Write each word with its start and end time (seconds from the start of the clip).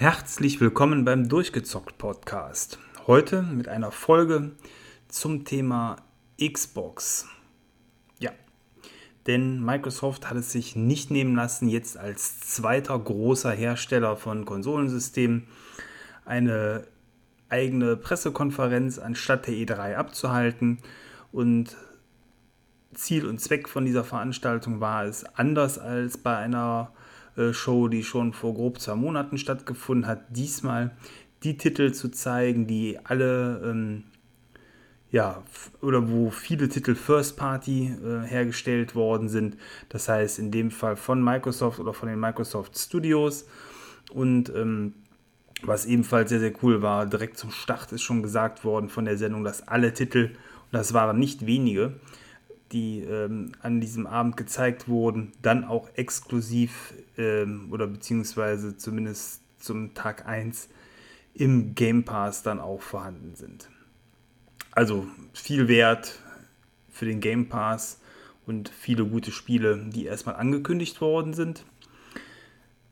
Herzlich 0.00 0.62
willkommen 0.62 1.04
beim 1.04 1.28
Durchgezockt 1.28 1.98
Podcast. 1.98 2.78
Heute 3.06 3.42
mit 3.42 3.68
einer 3.68 3.92
Folge 3.92 4.52
zum 5.08 5.44
Thema 5.44 5.96
Xbox. 6.42 7.28
Ja, 8.18 8.30
denn 9.26 9.62
Microsoft 9.62 10.30
hat 10.30 10.38
es 10.38 10.52
sich 10.52 10.74
nicht 10.74 11.10
nehmen 11.10 11.36
lassen, 11.36 11.68
jetzt 11.68 11.98
als 11.98 12.40
zweiter 12.40 12.98
großer 12.98 13.52
Hersteller 13.52 14.16
von 14.16 14.46
Konsolensystemen 14.46 15.46
eine 16.24 16.86
eigene 17.50 17.94
Pressekonferenz 17.98 18.98
anstatt 18.98 19.48
der 19.48 19.54
E3 19.54 19.96
abzuhalten. 19.96 20.78
Und 21.30 21.76
Ziel 22.94 23.26
und 23.26 23.38
Zweck 23.38 23.68
von 23.68 23.84
dieser 23.84 24.04
Veranstaltung 24.04 24.80
war 24.80 25.04
es, 25.04 25.26
anders 25.36 25.78
als 25.78 26.16
bei 26.16 26.38
einer 26.38 26.90
Show, 27.52 27.88
die 27.88 28.02
schon 28.02 28.32
vor 28.32 28.54
grob 28.54 28.80
zwei 28.80 28.94
Monaten 28.94 29.38
stattgefunden 29.38 30.06
hat, 30.06 30.24
diesmal 30.36 30.92
die 31.42 31.56
Titel 31.56 31.92
zu 31.92 32.10
zeigen, 32.10 32.66
die 32.66 32.98
alle, 33.02 33.62
ähm, 33.64 34.04
ja, 35.10 35.42
oder 35.80 36.10
wo 36.10 36.30
viele 36.30 36.68
Titel 36.68 36.94
First 36.94 37.36
Party 37.36 37.94
äh, 38.04 38.26
hergestellt 38.26 38.94
worden 38.94 39.28
sind. 39.28 39.56
Das 39.88 40.08
heißt, 40.08 40.38
in 40.38 40.50
dem 40.50 40.70
Fall 40.70 40.96
von 40.96 41.22
Microsoft 41.22 41.80
oder 41.80 41.94
von 41.94 42.08
den 42.08 42.20
Microsoft 42.20 42.78
Studios. 42.78 43.46
Und 44.12 44.52
ähm, 44.54 44.94
was 45.62 45.86
ebenfalls 45.86 46.30
sehr, 46.30 46.40
sehr 46.40 46.52
cool 46.62 46.82
war, 46.82 47.06
direkt 47.06 47.38
zum 47.38 47.50
Start 47.50 47.92
ist 47.92 48.02
schon 48.02 48.22
gesagt 48.22 48.64
worden 48.64 48.88
von 48.88 49.04
der 49.04 49.18
Sendung, 49.18 49.44
dass 49.44 49.66
alle 49.66 49.92
Titel, 49.92 50.26
und 50.26 50.72
das 50.72 50.94
waren 50.94 51.18
nicht 51.18 51.46
wenige, 51.46 51.94
die 52.72 53.00
ähm, 53.00 53.52
an 53.62 53.80
diesem 53.80 54.06
Abend 54.06 54.36
gezeigt 54.36 54.88
wurden, 54.88 55.32
dann 55.42 55.64
auch 55.64 55.88
exklusiv 55.94 56.94
ähm, 57.16 57.68
oder 57.70 57.86
beziehungsweise 57.86 58.76
zumindest 58.76 59.42
zum 59.58 59.94
Tag 59.94 60.26
1 60.26 60.68
im 61.34 61.74
Game 61.74 62.04
Pass 62.04 62.42
dann 62.42 62.60
auch 62.60 62.80
vorhanden 62.80 63.34
sind. 63.34 63.68
Also 64.72 65.06
viel 65.32 65.68
Wert 65.68 66.18
für 66.90 67.06
den 67.06 67.20
Game 67.20 67.48
Pass 67.48 68.00
und 68.46 68.68
viele 68.68 69.04
gute 69.04 69.32
Spiele, 69.32 69.78
die 69.88 70.06
erstmal 70.06 70.36
angekündigt 70.36 71.00
worden 71.00 71.34
sind. 71.34 71.64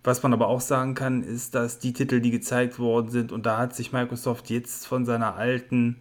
Was 0.05 0.23
man 0.23 0.33
aber 0.33 0.49
auch 0.49 0.61
sagen 0.61 0.95
kann, 0.95 1.23
ist, 1.23 1.55
dass 1.55 1.79
die 1.79 1.93
Titel, 1.93 2.21
die 2.21 2.31
gezeigt 2.31 2.79
worden 2.79 3.11
sind, 3.11 3.33
und 3.33 3.47
da 3.47 3.59
hat 3.59 3.75
sich 3.75 3.93
Microsoft 3.93 4.49
jetzt 4.51 4.87
von 4.87 5.05
seiner 5.05 5.35
alten 5.35 5.97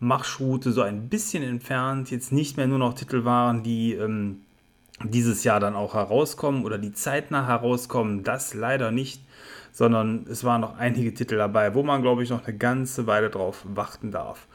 Marschroute 0.00 0.72
so 0.72 0.82
ein 0.82 1.08
bisschen 1.08 1.42
entfernt, 1.42 2.10
jetzt 2.10 2.32
nicht 2.32 2.56
mehr 2.56 2.66
nur 2.66 2.78
noch 2.78 2.94
Titel 2.94 3.24
waren, 3.24 3.62
die 3.62 3.92
ähm, 3.92 4.40
dieses 5.04 5.44
Jahr 5.44 5.60
dann 5.60 5.76
auch 5.76 5.94
herauskommen 5.94 6.64
oder 6.64 6.78
die 6.78 6.92
zeitnah 6.92 7.46
herauskommen, 7.46 8.24
das 8.24 8.54
leider 8.54 8.90
nicht, 8.90 9.22
sondern 9.72 10.26
es 10.28 10.42
waren 10.42 10.62
noch 10.62 10.78
einige 10.78 11.14
Titel 11.14 11.36
dabei, 11.36 11.74
wo 11.74 11.82
man, 11.82 12.02
glaube 12.02 12.22
ich, 12.22 12.30
noch 12.30 12.46
eine 12.46 12.56
ganze 12.56 13.06
Weile 13.06 13.30
drauf 13.30 13.64
warten 13.68 14.10
darf. 14.10 14.46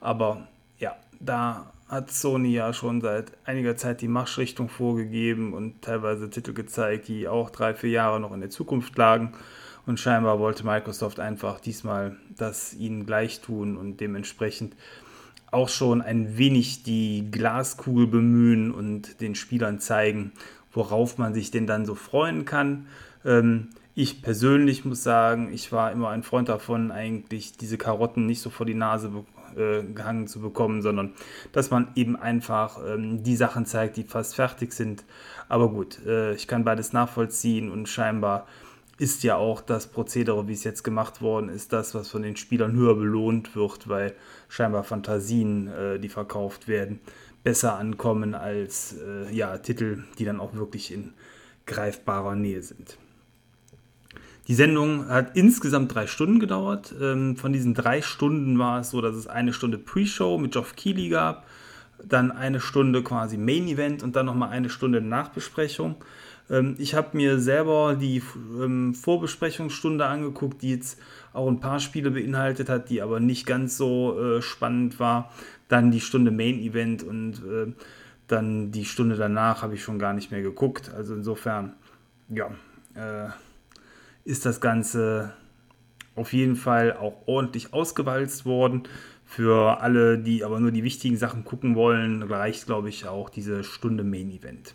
Aber 0.00 0.46
ja, 0.78 0.96
da 1.20 1.72
hat 1.88 2.10
Sony 2.10 2.52
ja 2.52 2.72
schon 2.72 3.00
seit 3.00 3.32
einiger 3.44 3.76
Zeit 3.76 4.00
die 4.00 4.08
Marschrichtung 4.08 4.68
vorgegeben 4.68 5.52
und 5.52 5.82
teilweise 5.82 6.30
Titel 6.30 6.52
gezeigt, 6.52 7.08
die 7.08 7.28
auch 7.28 7.50
drei, 7.50 7.74
vier 7.74 7.90
Jahre 7.90 8.18
noch 8.18 8.32
in 8.32 8.40
der 8.40 8.50
Zukunft 8.50 8.96
lagen. 8.96 9.32
Und 9.86 10.00
scheinbar 10.00 10.40
wollte 10.40 10.66
Microsoft 10.66 11.20
einfach 11.20 11.60
diesmal 11.60 12.16
das 12.36 12.74
ihnen 12.74 13.06
gleich 13.06 13.40
tun 13.40 13.76
und 13.76 14.00
dementsprechend 14.00 14.74
auch 15.52 15.68
schon 15.68 16.02
ein 16.02 16.36
wenig 16.36 16.82
die 16.82 17.28
Glaskugel 17.30 18.08
bemühen 18.08 18.72
und 18.72 19.20
den 19.20 19.36
Spielern 19.36 19.78
zeigen, 19.78 20.32
worauf 20.72 21.18
man 21.18 21.34
sich 21.34 21.52
denn 21.52 21.68
dann 21.68 21.86
so 21.86 21.94
freuen 21.94 22.44
kann. 22.44 22.86
Ähm, 23.24 23.68
ich 23.94 24.22
persönlich 24.22 24.84
muss 24.84 25.02
sagen, 25.02 25.50
ich 25.52 25.72
war 25.72 25.92
immer 25.92 26.10
ein 26.10 26.24
Freund 26.24 26.48
davon, 26.48 26.90
eigentlich 26.90 27.56
diese 27.56 27.78
Karotten 27.78 28.26
nicht 28.26 28.42
so 28.42 28.50
vor 28.50 28.66
die 28.66 28.74
Nase 28.74 29.10
äh, 29.56 29.82
gehangen 29.84 30.26
zu 30.26 30.40
bekommen, 30.40 30.82
sondern 30.82 31.14
dass 31.52 31.70
man 31.70 31.88
eben 31.94 32.16
einfach 32.16 32.78
ähm, 32.86 33.22
die 33.22 33.36
Sachen 33.36 33.64
zeigt, 33.64 33.96
die 33.96 34.04
fast 34.04 34.34
fertig 34.34 34.72
sind. 34.74 35.04
Aber 35.48 35.70
gut, 35.70 36.04
äh, 36.04 36.34
ich 36.34 36.46
kann 36.46 36.64
beides 36.64 36.92
nachvollziehen 36.92 37.70
und 37.70 37.88
scheinbar 37.88 38.46
ist 38.98 39.22
ja 39.22 39.36
auch 39.36 39.60
das 39.60 39.88
Prozedere, 39.88 40.48
wie 40.48 40.52
es 40.52 40.64
jetzt 40.64 40.82
gemacht 40.82 41.20
worden 41.20 41.48
ist, 41.48 41.72
das, 41.72 41.94
was 41.94 42.08
von 42.08 42.22
den 42.22 42.36
Spielern 42.36 42.72
höher 42.72 42.94
belohnt 42.94 43.54
wird, 43.54 43.88
weil 43.88 44.14
scheinbar 44.48 44.84
Fantasien, 44.84 45.68
äh, 45.68 45.98
die 45.98 46.08
verkauft 46.08 46.66
werden, 46.66 47.00
besser 47.44 47.78
ankommen 47.78 48.34
als 48.34 48.96
äh, 48.98 49.32
ja, 49.34 49.58
Titel, 49.58 50.04
die 50.18 50.24
dann 50.24 50.40
auch 50.40 50.54
wirklich 50.54 50.92
in 50.92 51.12
greifbarer 51.66 52.34
Nähe 52.34 52.62
sind. 52.62 52.96
Die 54.48 54.54
Sendung 54.54 55.08
hat 55.08 55.36
insgesamt 55.36 55.92
drei 55.94 56.06
Stunden 56.06 56.38
gedauert. 56.38 56.94
Ähm, 57.00 57.36
von 57.36 57.52
diesen 57.52 57.74
drei 57.74 58.00
Stunden 58.00 58.58
war 58.58 58.80
es 58.80 58.90
so, 58.90 59.00
dass 59.00 59.16
es 59.16 59.26
eine 59.26 59.52
Stunde 59.52 59.76
Pre-Show 59.76 60.38
mit 60.38 60.52
Geoff 60.52 60.76
Keighley 60.76 61.08
gab, 61.08 61.46
dann 62.02 62.30
eine 62.30 62.60
Stunde 62.60 63.02
quasi 63.02 63.36
Main 63.36 63.66
Event 63.66 64.02
und 64.02 64.14
dann 64.14 64.26
nochmal 64.26 64.50
eine 64.50 64.70
Stunde 64.70 65.00
Nachbesprechung. 65.00 65.96
Ähm, 66.50 66.76
ich 66.78 66.94
habe 66.94 67.16
mir 67.16 67.38
selber 67.38 67.96
die 68.00 68.22
ähm, 68.60 68.94
Vorbesprechungsstunde 68.94 70.06
angeguckt, 70.06 70.62
die 70.62 70.70
jetzt 70.70 70.98
auch 71.32 71.48
ein 71.48 71.60
paar 71.60 71.80
Spiele 71.80 72.10
beinhaltet 72.10 72.68
hat, 72.68 72.90
die 72.90 73.02
aber 73.02 73.20
nicht 73.20 73.46
ganz 73.46 73.76
so 73.76 74.18
äh, 74.20 74.42
spannend 74.42 75.00
war. 75.00 75.32
Dann 75.68 75.90
die 75.90 76.00
Stunde 76.00 76.30
Main 76.30 76.58
Event 76.58 77.02
und 77.02 77.34
äh, 77.44 77.72
dann 78.28 78.72
die 78.72 78.84
Stunde 78.84 79.16
danach 79.16 79.62
habe 79.62 79.74
ich 79.74 79.82
schon 79.82 79.98
gar 79.98 80.12
nicht 80.12 80.30
mehr 80.30 80.42
geguckt. 80.42 80.90
Also 80.94 81.14
insofern, 81.14 81.74
ja, 82.28 82.50
äh, 82.94 83.30
ist 84.24 84.46
das 84.46 84.60
Ganze 84.60 85.32
auf 86.16 86.32
jeden 86.32 86.56
Fall 86.56 86.96
auch 86.96 87.14
ordentlich 87.26 87.72
ausgewalzt 87.72 88.44
worden. 88.46 88.84
Für 89.24 89.80
alle, 89.80 90.18
die 90.18 90.44
aber 90.44 90.60
nur 90.60 90.70
die 90.70 90.84
wichtigen 90.84 91.16
Sachen 91.16 91.44
gucken 91.44 91.74
wollen, 91.74 92.22
reicht, 92.22 92.66
glaube 92.66 92.88
ich, 92.88 93.06
auch 93.06 93.28
diese 93.28 93.64
Stunde 93.64 94.04
Main 94.04 94.30
Event. 94.30 94.74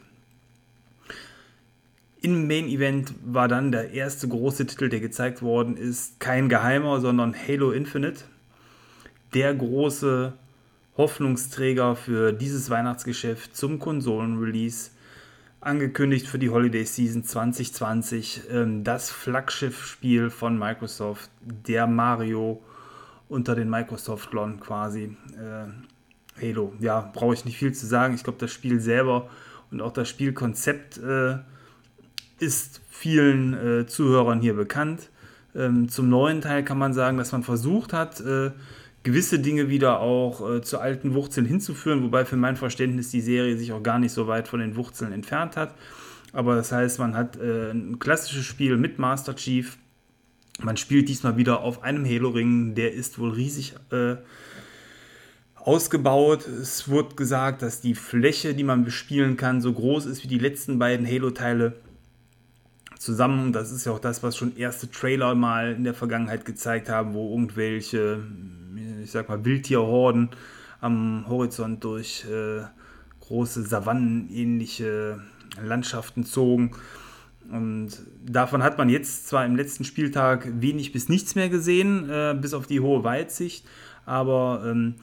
Im 2.23 2.45
Main 2.47 2.67
Event 2.67 3.15
war 3.25 3.47
dann 3.47 3.71
der 3.71 3.93
erste 3.93 4.27
große 4.27 4.67
Titel, 4.67 4.89
der 4.89 4.99
gezeigt 4.99 5.41
worden 5.41 5.75
ist, 5.75 6.19
kein 6.19 6.49
geheimer, 6.49 7.01
sondern 7.01 7.35
Halo 7.35 7.71
Infinite. 7.71 8.25
Der 9.33 9.55
große 9.55 10.33
Hoffnungsträger 10.97 11.95
für 11.95 12.31
dieses 12.31 12.69
Weihnachtsgeschäft 12.69 13.57
zum 13.57 13.79
Konsolenrelease. 13.79 14.91
Angekündigt 15.61 16.27
für 16.27 16.37
die 16.37 16.51
Holiday 16.51 16.85
Season 16.85 17.23
2020. 17.23 18.41
Ähm, 18.51 18.83
das 18.83 19.09
Flaggschiffspiel 19.09 20.29
von 20.29 20.59
Microsoft, 20.59 21.31
der 21.41 21.87
Mario 21.87 22.61
unter 23.29 23.55
den 23.55 23.69
Microsoft-Lon 23.71 24.59
quasi. 24.59 25.17
Äh, 25.33 26.39
Halo, 26.39 26.73
ja, 26.79 27.09
brauche 27.13 27.33
ich 27.33 27.45
nicht 27.45 27.57
viel 27.57 27.73
zu 27.73 27.87
sagen. 27.87 28.13
Ich 28.13 28.23
glaube, 28.23 28.37
das 28.37 28.51
Spiel 28.51 28.79
selber 28.79 29.27
und 29.71 29.81
auch 29.81 29.93
das 29.93 30.07
Spielkonzept 30.07 30.99
äh, 30.99 31.39
ist 32.41 32.81
vielen 32.89 33.53
äh, 33.53 33.85
Zuhörern 33.85 34.41
hier 34.41 34.55
bekannt. 34.55 35.09
Ähm, 35.55 35.89
zum 35.89 36.09
neuen 36.09 36.41
Teil 36.41 36.63
kann 36.63 36.77
man 36.77 36.93
sagen, 36.93 37.17
dass 37.17 37.31
man 37.31 37.43
versucht 37.43 37.93
hat, 37.93 38.21
äh, 38.21 38.51
gewisse 39.03 39.39
Dinge 39.39 39.69
wieder 39.69 39.99
auch 39.99 40.49
äh, 40.49 40.61
zu 40.61 40.79
alten 40.79 41.13
Wurzeln 41.13 41.45
hinzuführen, 41.45 42.03
wobei 42.03 42.25
für 42.25 42.37
mein 42.37 42.55
Verständnis 42.55 43.09
die 43.09 43.21
Serie 43.21 43.57
sich 43.57 43.71
auch 43.71 43.83
gar 43.83 43.99
nicht 43.99 44.11
so 44.11 44.27
weit 44.27 44.47
von 44.47 44.59
den 44.59 44.75
Wurzeln 44.75 45.11
entfernt 45.11 45.57
hat. 45.57 45.75
Aber 46.33 46.55
das 46.55 46.71
heißt, 46.71 46.99
man 46.99 47.15
hat 47.15 47.37
äh, 47.37 47.71
ein 47.71 47.99
klassisches 47.99 48.45
Spiel 48.45 48.77
mit 48.77 48.99
Master 48.99 49.35
Chief. 49.35 49.77
Man 50.61 50.77
spielt 50.77 51.09
diesmal 51.09 51.37
wieder 51.37 51.61
auf 51.61 51.83
einem 51.83 52.05
Halo-Ring, 52.05 52.75
der 52.75 52.93
ist 52.93 53.19
wohl 53.19 53.31
riesig 53.31 53.73
äh, 53.91 54.15
ausgebaut. 55.55 56.47
Es 56.47 56.87
wurde 56.87 57.15
gesagt, 57.15 57.61
dass 57.61 57.81
die 57.81 57.95
Fläche, 57.95 58.53
die 58.53 58.63
man 58.63 58.85
bespielen 58.85 59.37
kann, 59.37 59.61
so 59.61 59.73
groß 59.73 60.05
ist 60.05 60.23
wie 60.23 60.27
die 60.27 60.37
letzten 60.37 60.79
beiden 60.79 61.05
Halo-Teile 61.05 61.73
zusammen. 63.01 63.51
Das 63.51 63.71
ist 63.71 63.85
ja 63.85 63.91
auch 63.91 63.99
das, 63.99 64.21
was 64.21 64.37
schon 64.37 64.55
erste 64.55 64.89
Trailer 64.89 65.33
mal 65.33 65.73
in 65.73 65.83
der 65.83 65.95
Vergangenheit 65.95 66.45
gezeigt 66.45 66.87
haben, 66.87 67.13
wo 67.13 67.31
irgendwelche, 67.31 68.23
ich 69.03 69.11
sag 69.11 69.27
mal, 69.27 69.43
Wildtierhorden 69.43 70.29
am 70.79 71.25
Horizont 71.27 71.83
durch 71.83 72.25
äh, 72.29 72.61
große 73.21 73.63
Savannen-ähnliche 73.63 75.19
Landschaften 75.61 76.25
zogen. 76.25 76.71
Und 77.51 77.89
davon 78.23 78.61
hat 78.61 78.77
man 78.77 78.87
jetzt 78.87 79.27
zwar 79.27 79.45
im 79.45 79.55
letzten 79.55 79.83
Spieltag 79.83 80.47
wenig 80.61 80.91
bis 80.91 81.09
nichts 81.09 81.33
mehr 81.33 81.49
gesehen, 81.49 82.07
äh, 82.07 82.37
bis 82.39 82.53
auf 82.53 82.67
die 82.67 82.79
hohe 82.81 83.03
Weitsicht, 83.03 83.65
aber 84.05 84.63
ähm, 84.65 84.95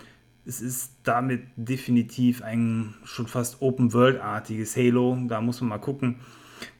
es 0.46 0.60
ist 0.60 0.92
damit 1.02 1.42
definitiv 1.56 2.42
ein 2.42 2.94
schon 3.04 3.26
fast 3.26 3.60
Open-World-artiges 3.60 4.76
Halo. 4.76 5.18
Da 5.28 5.42
muss 5.42 5.60
man 5.60 5.68
mal 5.68 5.78
gucken, 5.78 6.20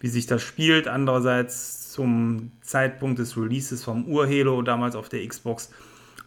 wie 0.01 0.09
sich 0.09 0.27
das 0.27 0.43
spielt. 0.43 0.89
Andererseits 0.89 1.91
zum 1.93 2.53
Zeitpunkt 2.61 3.19
des 3.19 3.37
Releases 3.37 3.85
vom 3.85 4.07
Ur-Halo 4.07 4.63
damals 4.63 4.95
auf 4.97 5.09
der 5.09 5.27
Xbox 5.27 5.71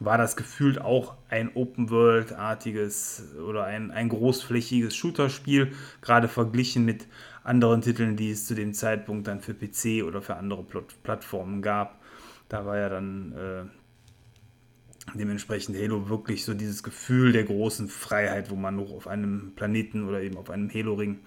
war 0.01 0.17
das 0.17 0.35
gefühlt 0.35 0.81
auch 0.81 1.15
ein 1.29 1.51
Open-World-artiges 1.53 3.35
oder 3.47 3.65
ein, 3.65 3.91
ein 3.91 4.09
großflächiges 4.09 4.95
Shooter-Spiel, 4.95 5.73
gerade 6.01 6.27
verglichen 6.27 6.85
mit 6.85 7.05
anderen 7.43 7.81
Titeln, 7.81 8.15
die 8.15 8.31
es 8.31 8.47
zu 8.47 8.55
dem 8.55 8.73
Zeitpunkt 8.73 9.27
dann 9.27 9.41
für 9.41 9.53
PC 9.53 10.03
oder 10.03 10.21
für 10.21 10.35
andere 10.35 10.65
Plattformen 11.03 11.61
gab. 11.61 12.01
Da 12.49 12.65
war 12.65 12.77
ja 12.77 12.89
dann 12.89 13.33
äh, 13.33 15.17
dementsprechend 15.17 15.77
Halo 15.77 16.09
wirklich 16.09 16.45
so 16.45 16.55
dieses 16.55 16.81
Gefühl 16.81 17.31
der 17.31 17.43
großen 17.43 17.87
Freiheit, 17.87 18.49
wo 18.49 18.55
man 18.55 18.75
noch 18.75 18.91
auf 18.91 19.07
einem 19.07 19.53
Planeten 19.55 20.07
oder 20.07 20.21
eben 20.21 20.37
auf 20.37 20.49
einem 20.49 20.73
Halo-Ring 20.73 21.19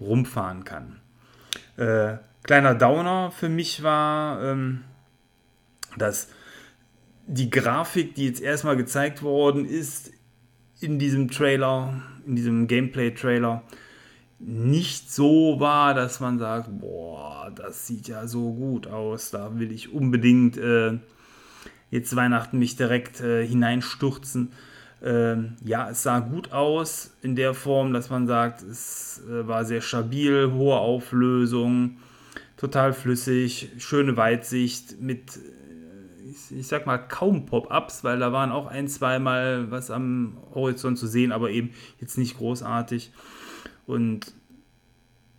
rumfahren 0.00 0.64
kann. 0.64 1.00
Äh, 1.76 2.18
kleiner 2.42 2.74
Downer 2.74 3.30
für 3.30 3.48
mich 3.48 3.82
war, 3.82 4.42
ähm, 4.42 4.84
dass 5.96 6.28
die 7.26 7.50
Grafik, 7.50 8.14
die 8.14 8.26
jetzt 8.26 8.40
erstmal 8.40 8.76
gezeigt 8.76 9.22
worden 9.22 9.64
ist 9.64 10.10
in 10.80 10.98
diesem 10.98 11.30
Trailer, 11.30 12.02
in 12.26 12.36
diesem 12.36 12.66
Gameplay-Trailer, 12.66 13.62
nicht 14.38 15.12
so 15.12 15.60
war, 15.60 15.94
dass 15.94 16.18
man 16.18 16.38
sagt, 16.38 16.68
boah, 16.80 17.52
das 17.54 17.86
sieht 17.86 18.08
ja 18.08 18.26
so 18.26 18.52
gut 18.52 18.88
aus, 18.88 19.30
da 19.30 19.58
will 19.58 19.70
ich 19.70 19.92
unbedingt 19.92 20.56
äh, 20.56 20.98
jetzt 21.90 22.16
Weihnachten 22.16 22.58
mich 22.58 22.74
direkt 22.74 23.20
äh, 23.20 23.46
hineinstürzen. 23.46 24.52
Ähm, 25.04 25.56
ja, 25.64 25.90
es 25.90 26.04
sah 26.04 26.20
gut 26.20 26.52
aus 26.52 27.16
in 27.22 27.34
der 27.34 27.54
Form, 27.54 27.92
dass 27.92 28.08
man 28.08 28.28
sagt, 28.28 28.62
es 28.62 29.20
äh, 29.28 29.48
war 29.48 29.64
sehr 29.64 29.80
stabil, 29.80 30.52
hohe 30.52 30.76
Auflösung, 30.76 31.98
total 32.56 32.92
flüssig, 32.92 33.70
schöne 33.78 34.16
Weitsicht 34.16 35.00
mit, 35.00 35.36
äh, 35.36 36.30
ich, 36.30 36.56
ich 36.56 36.66
sag 36.68 36.86
mal, 36.86 36.98
kaum 36.98 37.46
Pop-ups, 37.46 38.04
weil 38.04 38.20
da 38.20 38.32
waren 38.32 38.52
auch 38.52 38.66
ein, 38.66 38.86
zweimal 38.86 39.72
was 39.72 39.90
am 39.90 40.36
Horizont 40.54 40.98
zu 40.98 41.08
sehen, 41.08 41.32
aber 41.32 41.50
eben 41.50 41.70
jetzt 42.00 42.16
nicht 42.16 42.38
großartig. 42.38 43.12
Und 43.86 44.32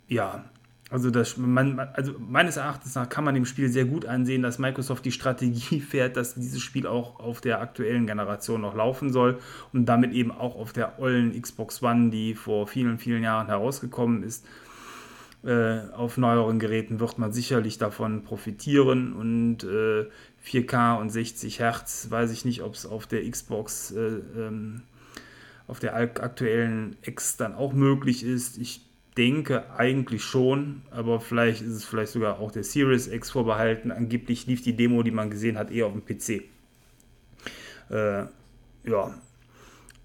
ja, 0.08 0.44
also, 0.90 1.10
das, 1.10 1.36
man, 1.38 1.78
also 1.78 2.14
meines 2.18 2.56
Erachtens 2.56 2.94
nach 2.94 3.08
kann 3.08 3.24
man 3.24 3.34
dem 3.34 3.46
Spiel 3.46 3.68
sehr 3.68 3.86
gut 3.86 4.04
ansehen, 4.04 4.42
dass 4.42 4.58
Microsoft 4.58 5.04
die 5.04 5.12
Strategie 5.12 5.80
fährt, 5.90 6.16
dass 6.16 6.34
dieses 6.34 6.60
Spiel 6.60 6.86
auch 6.86 7.18
auf 7.20 7.40
der 7.40 7.60
aktuellen 7.60 8.06
Generation 8.06 8.60
noch 8.60 8.74
laufen 8.74 9.12
soll 9.12 9.38
und 9.72 9.86
damit 9.86 10.12
eben 10.12 10.30
auch 10.30 10.56
auf 10.56 10.72
der 10.72 10.98
ollen 10.98 11.40
Xbox 11.40 11.82
One, 11.82 12.10
die 12.10 12.34
vor 12.34 12.66
vielen, 12.66 12.98
vielen 12.98 13.22
Jahren 13.22 13.46
herausgekommen 13.46 14.22
ist. 14.22 14.46
Äh, 15.42 15.90
auf 15.92 16.16
neueren 16.16 16.58
Geräten 16.58 17.00
wird 17.00 17.18
man 17.18 17.32
sicherlich 17.32 17.76
davon 17.76 18.22
profitieren 18.22 19.12
und 19.12 19.64
äh, 19.64 20.06
4K 20.46 21.00
und 21.00 21.10
60 21.10 21.58
Hertz, 21.60 22.06
weiß 22.10 22.30
ich 22.30 22.44
nicht, 22.44 22.62
ob 22.62 22.74
es 22.74 22.86
auf 22.86 23.06
der 23.06 23.28
Xbox, 23.28 23.90
äh, 23.90 24.20
ähm, 24.36 24.82
auf 25.66 25.80
der 25.80 25.96
aktuellen 25.96 26.96
X 27.02 27.36
dann 27.36 27.54
auch 27.54 27.72
möglich 27.72 28.22
ist. 28.22 28.58
Ich 28.58 28.82
denke 29.16 29.70
eigentlich 29.76 30.24
schon, 30.24 30.82
aber 30.90 31.20
vielleicht 31.20 31.62
ist 31.62 31.72
es 31.72 31.84
vielleicht 31.84 32.12
sogar 32.12 32.40
auch 32.40 32.50
der 32.50 32.64
Series 32.64 33.06
X 33.06 33.30
vorbehalten. 33.30 33.92
Angeblich 33.92 34.46
lief 34.46 34.62
die 34.62 34.76
Demo, 34.76 35.02
die 35.02 35.12
man 35.12 35.30
gesehen 35.30 35.56
hat, 35.56 35.70
eher 35.70 35.86
auf 35.86 35.92
dem 35.92 36.04
PC. 36.04 36.44
Äh, 37.90 38.26
ja, 38.84 39.14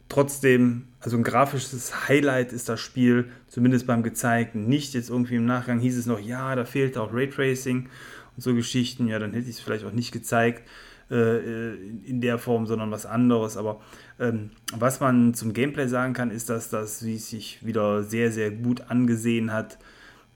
trotzdem, 0.10 0.88
also 1.00 1.18
ein 1.18 1.24
grafisches 1.24 2.08
Highlight 2.08 2.54
ist 2.54 2.70
das 2.70 2.80
Spiel, 2.80 3.30
zumindest 3.48 3.88
beim 3.88 4.04
gezeigten. 4.04 4.68
Nicht 4.68 4.94
jetzt 4.94 5.10
irgendwie 5.10 5.36
im 5.36 5.46
Nachgang 5.46 5.80
hieß 5.80 5.98
es 5.98 6.06
noch, 6.06 6.20
ja, 6.20 6.56
da 6.56 6.66
fehlt 6.66 6.98
auch 6.98 7.14
Raytracing 7.14 7.90
und 8.36 8.44
so 8.44 8.54
Geschichten. 8.54 9.08
Ja, 9.08 9.18
dann 9.18 9.34
hätte 9.34 9.50
ich 9.50 9.58
es 9.58 9.60
vielleicht 9.60 9.86
auch 9.86 9.92
nicht 9.92 10.12
gezeigt. 10.12 10.68
Äh, 11.12 11.74
in 12.06 12.22
der 12.22 12.38
Form, 12.38 12.68
sondern 12.68 12.92
was 12.92 13.08
anderes. 13.08 13.58
Aber 13.58 13.82
ähm, 14.20 14.52
was 14.78 15.00
man 15.00 15.34
zum 15.34 15.54
Gameplay 15.54 15.88
sagen 15.88 16.14
kann, 16.14 16.30
ist, 16.30 16.52
dass 16.52 16.70
das 16.70 17.04
wie 17.04 17.18
sich 17.18 17.66
wieder 17.66 18.04
sehr, 18.04 18.32
sehr 18.32 18.52
gut 18.52 18.92
angesehen 18.92 19.52
hat, 19.52 19.80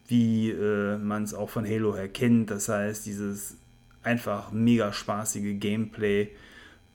wie 0.08 0.50
äh, 0.50 0.98
man 0.98 1.24
es 1.24 1.36
auch 1.36 1.52
von 1.52 1.64
Halo 1.64 1.96
her 1.96 2.10
kennt. 2.10 2.50
Das 2.50 2.70
heißt, 2.70 3.06
dieses 3.06 3.58
einfach 4.02 4.52
mega 4.52 4.92
spaßige 4.92 5.60
Gameplay 5.60 6.30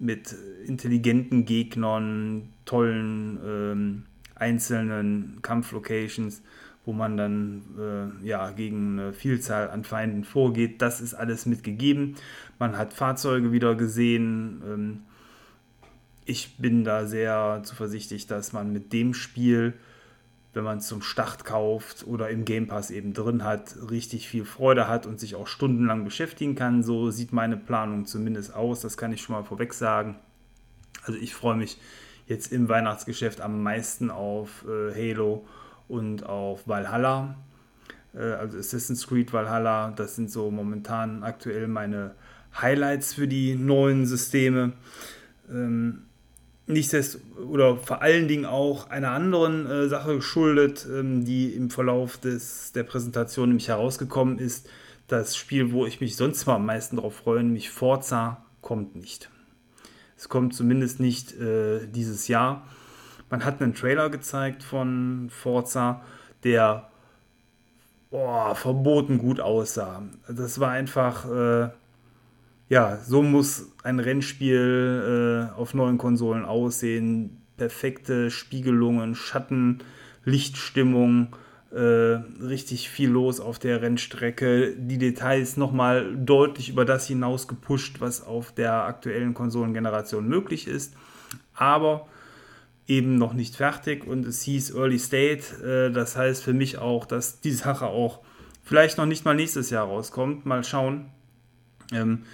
mit 0.01 0.35
intelligenten 0.67 1.45
Gegnern, 1.45 2.49
tollen 2.65 3.39
ähm, 3.45 4.03
einzelnen 4.35 5.39
Kampflocations 5.43 6.43
wo 6.89 6.95
man 6.95 7.19
dann 7.19 7.63
äh, 7.79 8.27
ja, 8.27 8.51
gegen 8.51 8.99
eine 8.99 9.13
Vielzahl 9.13 9.69
an 9.69 9.85
Feinden 9.85 10.25
vorgeht. 10.25 10.81
Das 10.81 11.03
ist 11.03 11.13
alles 11.13 11.45
mitgegeben. 11.45 12.17
Man 12.59 12.79
hat 12.79 12.95
Fahrzeuge 12.95 13.53
wieder 13.53 13.75
gesehen. 13.75 14.63
Ähm, 14.67 15.01
ich 16.25 16.57
bin 16.57 16.85
da 16.85 17.05
sehr 17.05 17.61
zuversichtlich, 17.63 18.27
dass 18.27 18.55
man 18.55 18.73
mit 18.73 18.95
dem 18.95 19.13
Spiel, 19.13 19.75
wenn 20.55 20.65
man 20.65 20.79
es 20.79 20.87
zum 20.87 21.03
Start 21.03 21.45
kauft 21.45 22.07
oder 22.07 22.31
im 22.31 22.47
Game 22.47 22.69
Pass 22.69 22.91
eben 22.91 23.13
drin 23.13 23.45
hat, 23.45 23.77
richtig 23.91 24.27
viel 24.27 24.47
Freude 24.47 24.89
hat 24.89 25.05
und 25.05 25.21
sich 25.21 25.35
auch 25.35 25.47
stundenlang 25.47 26.05
beschäftigen 26.05 26.55
kann. 26.55 26.83
So 26.83 27.11
sieht 27.11 27.35
meine 27.35 27.59
Planung 27.59 28.07
zumindest 28.07 28.55
aus. 28.55 28.81
Das 28.81 28.97
kann 28.97 29.13
ich 29.13 29.21
schon 29.21 29.35
mal 29.37 29.45
vorweg 29.45 29.75
sagen. 29.75 30.17
Also 31.03 31.21
ich 31.21 31.35
freue 31.35 31.57
mich 31.57 31.77
jetzt 32.29 32.51
im 32.51 32.71
Weihnachtsgeschäft 32.71 33.43
am 33.43 33.63
meisten 33.63 34.11
auf 34.11 34.65
äh, 34.67 34.95
Halo 34.95 35.45
und 35.89 36.25
auf 36.25 36.69
Valhalla. 36.69 37.37
Äh, 38.15 38.21
also 38.21 38.59
Assassin's 38.59 39.07
Creed 39.07 39.33
Valhalla, 39.33 39.93
das 39.97 40.17
sind 40.17 40.31
so 40.31 40.51
momentan 40.51 41.23
aktuell 41.23 41.69
meine 41.69 42.15
Highlights 42.61 43.15
für 43.15 43.29
die 43.29 43.55
neuen 43.55 44.07
Systeme. 44.07 44.73
Ähm, 45.51 46.03
nichtsdest 46.67 47.21
oder 47.51 47.77
vor 47.79 48.03
allen 48.03 48.29
Dingen 48.29 48.45
auch 48.45 48.91
einer 48.91 49.11
anderen 49.11 49.67
äh, 49.67 49.89
Sache 49.89 50.17
geschuldet, 50.17 50.87
ähm, 50.91 51.25
die 51.25 51.55
im 51.55 51.71
Verlauf 51.71 52.19
des, 52.19 52.73
der 52.73 52.85
Präsentation 52.85 53.49
nämlich 53.49 53.69
herausgekommen 53.69 54.39
ist. 54.39 54.69
Das 55.07 55.37
Spiel, 55.37 55.73
wo 55.73 55.87
ich 55.87 56.03
mich 56.03 56.17
sonst 56.17 56.47
mal 56.47 56.57
am 56.57 56.67
meisten 56.67 56.97
darauf 56.97 57.17
freue, 57.17 57.43
nämlich 57.43 57.71
Forza, 57.71 58.45
kommt 58.61 58.95
nicht. 58.95 59.31
Es 60.19 60.29
kommt 60.29 60.55
zumindest 60.55 61.01
nicht 61.01 61.33
äh, 61.41 61.87
dieses 61.87 62.29
Jahr. 62.29 62.67
Man 63.31 63.45
hat 63.45 63.61
einen 63.61 63.75
Trailer 63.75 64.11
gezeigt 64.11 64.63
von 64.63 65.29
Forza, 65.31 66.03
der 66.45 66.89
oh, 68.11 68.55
verboten 68.55 69.19
gut 69.19 69.41
aussah. 69.41 70.03
Das 70.29 70.61
war 70.61 70.71
einfach, 70.71 71.31
äh, 71.31 71.69
ja, 72.69 72.97
so 72.97 73.23
muss 73.23 73.73
ein 73.83 74.01
Rennspiel 74.01 75.51
äh, 75.53 75.59
auf 75.59 75.75
neuen 75.75 75.99
Konsolen 75.99 76.45
aussehen. 76.45 77.43
Perfekte 77.57 78.31
Spiegelungen, 78.31 79.15
Schatten, 79.15 79.81
Lichtstimmung, 80.25 81.35
äh, 81.71 81.77
richtig 81.79 82.89
viel 82.89 83.11
los 83.11 83.41
auf 83.41 83.59
der 83.59 83.83
Rennstrecke. 83.83 84.75
Die 84.77 84.99
Details 84.99 85.57
nochmal 85.57 86.17
deutlich 86.17 86.71
über 86.71 86.85
das 86.85 87.07
hinaus 87.07 87.49
gepusht, 87.49 88.01
was 88.01 88.25
auf 88.25 88.53
der 88.53 88.85
aktuellen 88.85 89.35
Konsolengeneration 89.35 90.27
möglich 90.27 90.67
ist. 90.67 90.95
Aber 91.55 92.07
eben 92.89 93.17
noch 93.17 93.35
nicht 93.35 93.55
fertig 93.55 94.07
und 94.07 94.27
es 94.27 94.43
hieß 94.43 94.75
Early 94.75 94.99
State. 94.99 95.89
Äh, 95.89 95.93
das 95.93 96.17
heißt 96.17 96.43
für 96.43 96.55
mich 96.55 96.79
auch, 96.79 97.05
dass 97.05 97.41
die 97.41 97.53
Sache 97.53 97.87
auch 97.87 98.21
vielleicht 98.65 98.99
noch 98.99 99.07
nicht 99.07 99.25
mal 99.25 99.35
nächstes 99.35 99.71
Jahr 99.71 99.87
rauskommt. 99.87 100.47
Mal 100.47 100.65
schauen. 100.65 101.11
Ähm, 101.93 102.25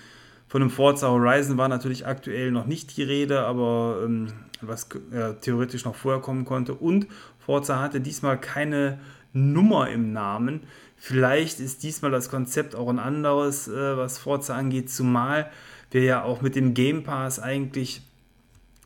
von 0.49 0.63
einem 0.63 0.71
Forza 0.71 1.09
Horizon 1.09 1.59
war 1.59 1.69
natürlich 1.69 2.07
aktuell 2.07 2.53
noch 2.53 2.67
nicht 2.67 2.97
die 2.97 3.03
Rede, 3.03 3.41
aber 3.41 4.03
ähm, 4.05 4.29
was 4.61 4.89
äh, 5.11 5.35
theoretisch 5.41 5.85
noch 5.85 5.97
vorher 5.97 6.23
kommen 6.23 6.45
konnte. 6.45 6.75
Und 6.75 7.09
Forza 7.41 7.81
hatte 7.81 8.01
diesmal 8.01 8.41
keine 8.41 9.01
Nummer 9.33 9.91
im 9.91 10.13
Namen. 10.13 10.61
Vielleicht 10.97 11.59
ist 11.59 11.83
diesmal 11.83 12.13
das 12.13 12.31
Konzept 12.31 12.77
auch 12.77 12.89
ein 12.89 13.01
anderes, 13.01 13.67
äh, 13.67 13.97
was 13.97 14.19
Forza 14.19 14.55
angeht, 14.55 14.91
zumal 14.91 15.51
wir 15.91 16.03
ja 16.03 16.23
auch 16.25 16.41
mit 16.41 16.57
dem 16.57 16.75
Game 16.75 17.03
Pass 17.05 17.39
eigentlich 17.39 18.03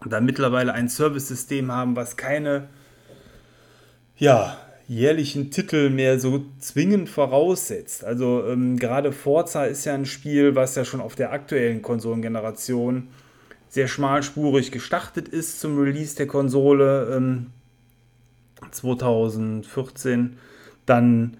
da 0.05 0.21
mittlerweile 0.21 0.73
ein 0.73 0.89
Service-System 0.89 1.73
haben, 1.73 1.97
was 1.97 2.17
keine 2.17 2.69
ja, 4.17 4.57
jährlichen 4.89 5.51
Titel 5.51 5.91
mehr 5.91 6.19
so 6.19 6.45
zwingend 6.59 7.09
voraussetzt. 7.09 8.05
Also 8.05 8.45
ähm, 8.47 8.79
gerade 8.79 9.13
Forza 9.13 9.65
ist 9.65 9.85
ja 9.85 9.95
ein 9.95 10.07
Spiel, 10.07 10.55
was 10.55 10.75
ja 10.75 10.85
schon 10.85 11.01
auf 11.01 11.15
der 11.15 11.33
aktuellen 11.33 11.83
Konsolengeneration 11.83 13.09
sehr 13.69 13.87
schmalspurig 13.87 14.73
gestartet 14.73 15.29
ist 15.29 15.61
zum 15.61 15.79
Release 15.79 16.17
der 16.17 16.27
Konsole 16.27 17.15
ähm, 17.15 17.47
2014. 18.71 20.39
Dann 20.87 21.37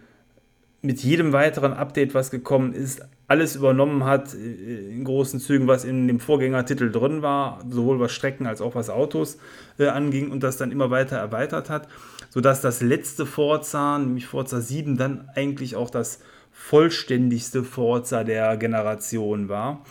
mit 0.83 1.03
jedem 1.03 1.33
weiteren 1.33 1.73
Update, 1.73 2.15
was 2.15 2.31
gekommen 2.31 2.75
ist, 2.75 3.03
alles 3.29 3.55
übernommen 3.55 4.05
hat, 4.05 4.35
äh, 4.35 4.91
in 4.91 5.05
großen 5.05 5.39
Zügen, 5.39 5.69
was 5.69 5.85
in 5.85 6.09
dem 6.09 6.19
Vorgängertitel 6.19 6.91
drin 6.91 7.23
war, 7.23 7.61
sowohl 7.69 8.01
was 8.01 8.13
Strecken 8.13 8.47
als 8.47 8.61
auch 8.61 8.75
was 8.75 8.91
Autos 8.91 9.39
äh, 9.79 9.87
anging 9.87 10.33
und 10.33 10.43
das 10.43 10.57
dann 10.57 10.73
immer 10.73 10.91
weiter 10.91 11.17
erweitert 11.17 11.71
hat, 11.71 11.89
sodass 12.31 12.63
das 12.63 12.81
letzte 12.81 13.27
Forza, 13.27 13.99
nämlich 13.99 14.27
Forza 14.27 14.61
7, 14.61 14.97
dann 14.97 15.29
eigentlich 15.35 15.77
auch 15.77 15.91
das 15.91 16.21
vollständigste 16.53 17.63
Forza 17.63 18.25
der 18.25 18.57
Generation 18.57 19.49
war. 19.49 19.85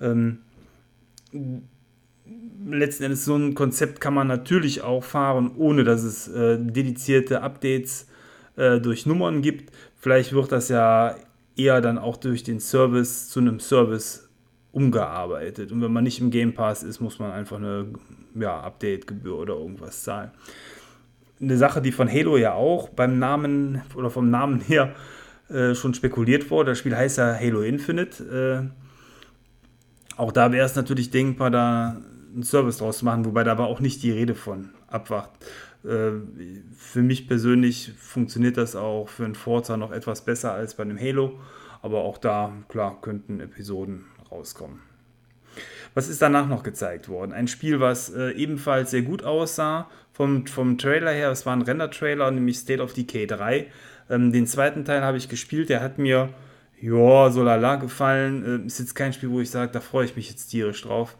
Ähm, 0.00 0.38
letzten 2.64 3.04
Endes 3.04 3.24
so 3.24 3.36
ein 3.36 3.54
Konzept 3.54 4.00
kann 4.00 4.14
man 4.14 4.28
natürlich 4.28 4.82
auch 4.82 5.04
fahren, 5.04 5.50
ohne 5.56 5.84
dass 5.84 6.02
es 6.02 6.28
äh, 6.28 6.58
dedizierte 6.58 7.42
Updates 7.42 8.06
äh, 8.56 8.80
durch 8.80 9.04
Nummern 9.04 9.42
gibt. 9.42 9.72
Vielleicht 9.98 10.32
wird 10.32 10.52
das 10.52 10.68
ja 10.68 11.16
eher 11.56 11.80
dann 11.80 11.98
auch 11.98 12.16
durch 12.16 12.42
den 12.42 12.60
Service 12.60 13.28
zu 13.28 13.40
einem 13.40 13.60
Service 13.60 14.28
umgearbeitet. 14.72 15.70
Und 15.70 15.80
wenn 15.82 15.92
man 15.92 16.04
nicht 16.04 16.20
im 16.20 16.30
Game 16.30 16.52
Pass 16.54 16.82
ist, 16.82 17.00
muss 17.00 17.18
man 17.18 17.30
einfach 17.30 17.56
eine 17.56 17.86
ja, 18.34 18.60
Update-Gebühr 18.60 19.38
oder 19.38 19.54
irgendwas 19.54 20.02
zahlen. 20.02 20.32
Eine 21.40 21.56
Sache, 21.56 21.80
die 21.80 21.92
von 21.92 22.10
Halo 22.10 22.36
ja 22.36 22.54
auch 22.54 22.88
beim 22.88 23.18
Namen 23.18 23.82
oder 23.94 24.10
vom 24.10 24.30
Namen 24.30 24.60
her 24.60 24.94
äh, 25.48 25.74
schon 25.74 25.94
spekuliert 25.94 26.50
wurde. 26.50 26.72
Das 26.72 26.78
Spiel 26.78 26.96
heißt 26.96 27.18
ja 27.18 27.34
Halo 27.34 27.62
Infinite. 27.62 28.70
Äh, 28.72 30.16
auch 30.16 30.32
da 30.32 30.52
wäre 30.52 30.66
es 30.66 30.74
natürlich 30.74 31.10
denkbar, 31.10 31.50
da 31.50 31.96
einen 32.32 32.42
Service 32.42 32.78
draus 32.78 32.98
zu 32.98 33.04
machen, 33.04 33.24
wobei 33.24 33.44
da 33.44 33.52
aber 33.52 33.66
auch 33.66 33.80
nicht 33.80 34.02
die 34.02 34.10
Rede 34.10 34.34
von 34.34 34.70
abwacht. 34.88 35.30
Äh, 35.84 36.12
für 36.76 37.02
mich 37.02 37.28
persönlich 37.28 37.92
funktioniert 37.98 38.56
das 38.56 38.74
auch 38.76 39.08
für 39.08 39.24
einen 39.24 39.34
Forza 39.34 39.76
noch 39.76 39.92
etwas 39.92 40.24
besser 40.24 40.52
als 40.52 40.74
bei 40.74 40.82
einem 40.82 40.98
Halo, 40.98 41.38
aber 41.82 42.02
auch 42.02 42.18
da, 42.18 42.52
klar, 42.68 43.00
könnten 43.00 43.40
Episoden 43.40 44.06
rauskommen. 44.30 44.80
Was 45.94 46.08
ist 46.08 46.22
danach 46.22 46.48
noch 46.48 46.62
gezeigt 46.62 47.08
worden? 47.08 47.32
Ein 47.32 47.46
Spiel, 47.46 47.78
was 47.78 48.10
äh, 48.12 48.30
ebenfalls 48.30 48.90
sehr 48.90 49.02
gut 49.02 49.22
aussah 49.22 49.88
vom, 50.12 50.46
vom 50.46 50.76
Trailer 50.78 51.12
her. 51.12 51.30
Es 51.30 51.46
war 51.46 51.54
ein 51.54 51.62
Render-Trailer, 51.62 52.30
nämlich 52.30 52.58
State 52.58 52.82
of 52.82 52.94
Decay 52.94 53.26
3. 53.26 53.66
Ähm, 54.10 54.32
den 54.32 54.46
zweiten 54.46 54.84
Teil 54.84 55.02
habe 55.02 55.18
ich 55.18 55.28
gespielt, 55.28 55.68
der 55.68 55.80
hat 55.80 55.98
mir, 55.98 56.30
ja, 56.80 57.30
so 57.30 57.42
lala 57.42 57.76
gefallen. 57.76 58.64
Äh, 58.64 58.66
ist 58.66 58.80
jetzt 58.80 58.94
kein 58.94 59.12
Spiel, 59.12 59.30
wo 59.30 59.40
ich 59.40 59.50
sage, 59.50 59.70
da 59.70 59.80
freue 59.80 60.06
ich 60.06 60.16
mich 60.16 60.30
jetzt 60.30 60.48
tierisch 60.48 60.82
drauf. 60.82 61.16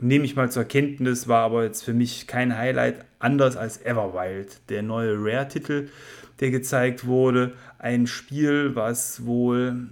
Nehme 0.00 0.24
ich 0.24 0.36
mal 0.36 0.50
zur 0.50 0.64
Kenntnis, 0.64 1.26
war 1.26 1.44
aber 1.44 1.64
jetzt 1.64 1.82
für 1.82 1.94
mich 1.94 2.26
kein 2.26 2.56
Highlight, 2.56 3.04
anders 3.18 3.56
als 3.56 3.84
Everwild, 3.84 4.60
der 4.68 4.82
neue 4.82 5.16
Rare-Titel, 5.18 5.88
der 6.40 6.50
gezeigt 6.50 7.06
wurde. 7.06 7.52
Ein 7.78 8.06
Spiel, 8.06 8.76
was 8.76 9.26
wohl 9.26 9.88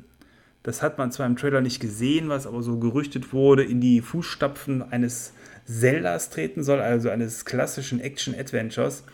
das 0.66 0.82
hat 0.82 0.98
man 0.98 1.12
zwar 1.12 1.26
im 1.26 1.36
Trailer 1.36 1.60
nicht 1.60 1.78
gesehen, 1.78 2.28
was 2.28 2.44
aber 2.44 2.60
so 2.60 2.80
gerüchtet 2.80 3.32
wurde, 3.32 3.62
in 3.62 3.80
die 3.80 4.00
Fußstapfen 4.00 4.82
eines 4.82 5.32
Zeldas 5.64 6.28
treten 6.28 6.64
soll, 6.64 6.80
also 6.80 7.08
eines 7.08 7.44
klassischen 7.44 8.00
Action-Adventures. 8.00 9.04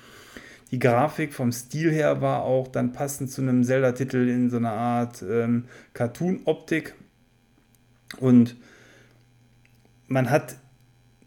Die 0.70 0.78
Grafik 0.78 1.34
vom 1.34 1.52
Stil 1.52 1.90
her 1.90 2.22
war 2.22 2.44
auch 2.44 2.68
dann 2.68 2.94
passend 2.94 3.30
zu 3.30 3.42
einem 3.42 3.64
Zelda-Titel 3.64 4.30
in 4.30 4.48
so 4.48 4.56
einer 4.56 4.72
Art 4.72 5.22
ähm, 5.28 5.66
Cartoon-Optik. 5.92 6.94
Und 8.18 8.56
man 10.08 10.30
hat, 10.30 10.56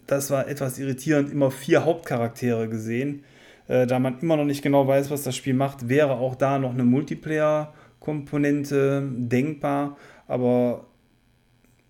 das 0.07 0.31
war 0.31 0.47
etwas 0.47 0.79
irritierend, 0.79 1.31
immer 1.31 1.51
vier 1.51 1.85
Hauptcharaktere 1.85 2.67
gesehen. 2.69 3.23
Äh, 3.67 3.85
da 3.87 3.99
man 3.99 4.19
immer 4.19 4.37
noch 4.37 4.45
nicht 4.45 4.61
genau 4.61 4.87
weiß, 4.87 5.09
was 5.11 5.23
das 5.23 5.35
Spiel 5.35 5.53
macht, 5.53 5.89
wäre 5.89 6.13
auch 6.13 6.35
da 6.35 6.59
noch 6.59 6.73
eine 6.73 6.83
Multiplayer-Komponente 6.83 9.09
denkbar 9.11 9.97
aber 10.27 10.87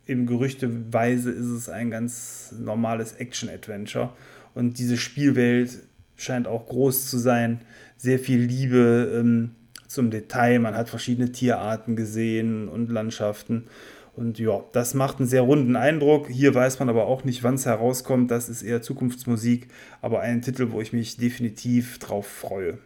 eben 0.07 0.25
gerüchteweise 0.25 1.31
ist 1.31 1.45
es 1.45 1.69
ein 1.69 1.89
ganz 1.89 2.53
normales 2.57 3.13
Action-Adventure. 3.13 4.11
Und 4.53 4.77
diese 4.77 4.97
Spielwelt 4.97 5.79
scheint 6.15 6.47
auch 6.47 6.67
groß 6.67 7.09
zu 7.09 7.17
sein. 7.17 7.61
Sehr 7.97 8.19
viel 8.19 8.39
Liebe 8.39 9.13
ähm, 9.15 9.51
zum 9.87 10.11
Detail. 10.11 10.59
Man 10.59 10.75
hat 10.75 10.89
verschiedene 10.89 11.31
Tierarten 11.31 11.95
gesehen 11.95 12.67
und 12.67 12.91
Landschaften. 12.91 13.67
Und 14.15 14.39
ja, 14.39 14.63
das 14.71 14.93
macht 14.93 15.19
einen 15.19 15.27
sehr 15.27 15.41
runden 15.41 15.75
Eindruck. 15.75 16.29
Hier 16.29 16.55
weiß 16.55 16.79
man 16.79 16.87
aber 16.87 17.05
auch 17.05 17.25
nicht, 17.25 17.43
wann 17.43 17.55
es 17.55 17.65
herauskommt. 17.65 18.31
Das 18.31 18.47
ist 18.47 18.63
eher 18.63 18.81
Zukunftsmusik, 18.81 19.67
aber 20.01 20.21
ein 20.21 20.41
Titel, 20.41 20.71
wo 20.71 20.79
ich 20.79 20.93
mich 20.93 21.17
definitiv 21.17 21.99
drauf 21.99 22.25
freue. 22.25 22.77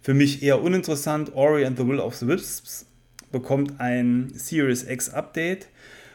Für 0.00 0.14
mich 0.14 0.42
eher 0.42 0.62
uninteressant, 0.62 1.34
Ori 1.34 1.64
and 1.64 1.78
the 1.78 1.86
Will 1.86 2.00
of 2.00 2.14
the 2.16 2.26
Wisps 2.26 2.86
bekommt 3.32 3.80
ein 3.80 4.30
Series 4.34 4.84
X 4.84 5.10
Update, 5.10 5.68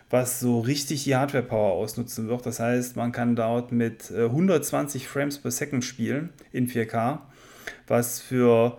was 0.10 0.40
so 0.40 0.60
richtig 0.62 1.04
die 1.04 1.16
Hardware 1.16 1.44
Power 1.44 1.74
ausnutzen 1.74 2.30
wird. 2.30 2.46
Das 2.46 2.60
heißt, 2.60 2.96
man 2.96 3.12
kann 3.12 3.36
dort 3.36 3.72
mit 3.74 4.12
120 4.12 5.04
äh, 5.04 5.06
Frames 5.06 5.40
per 5.40 5.52
Second 5.52 5.84
spielen 5.84 6.30
in 6.54 6.70
4K, 6.70 7.20
was 7.88 8.22
für 8.22 8.78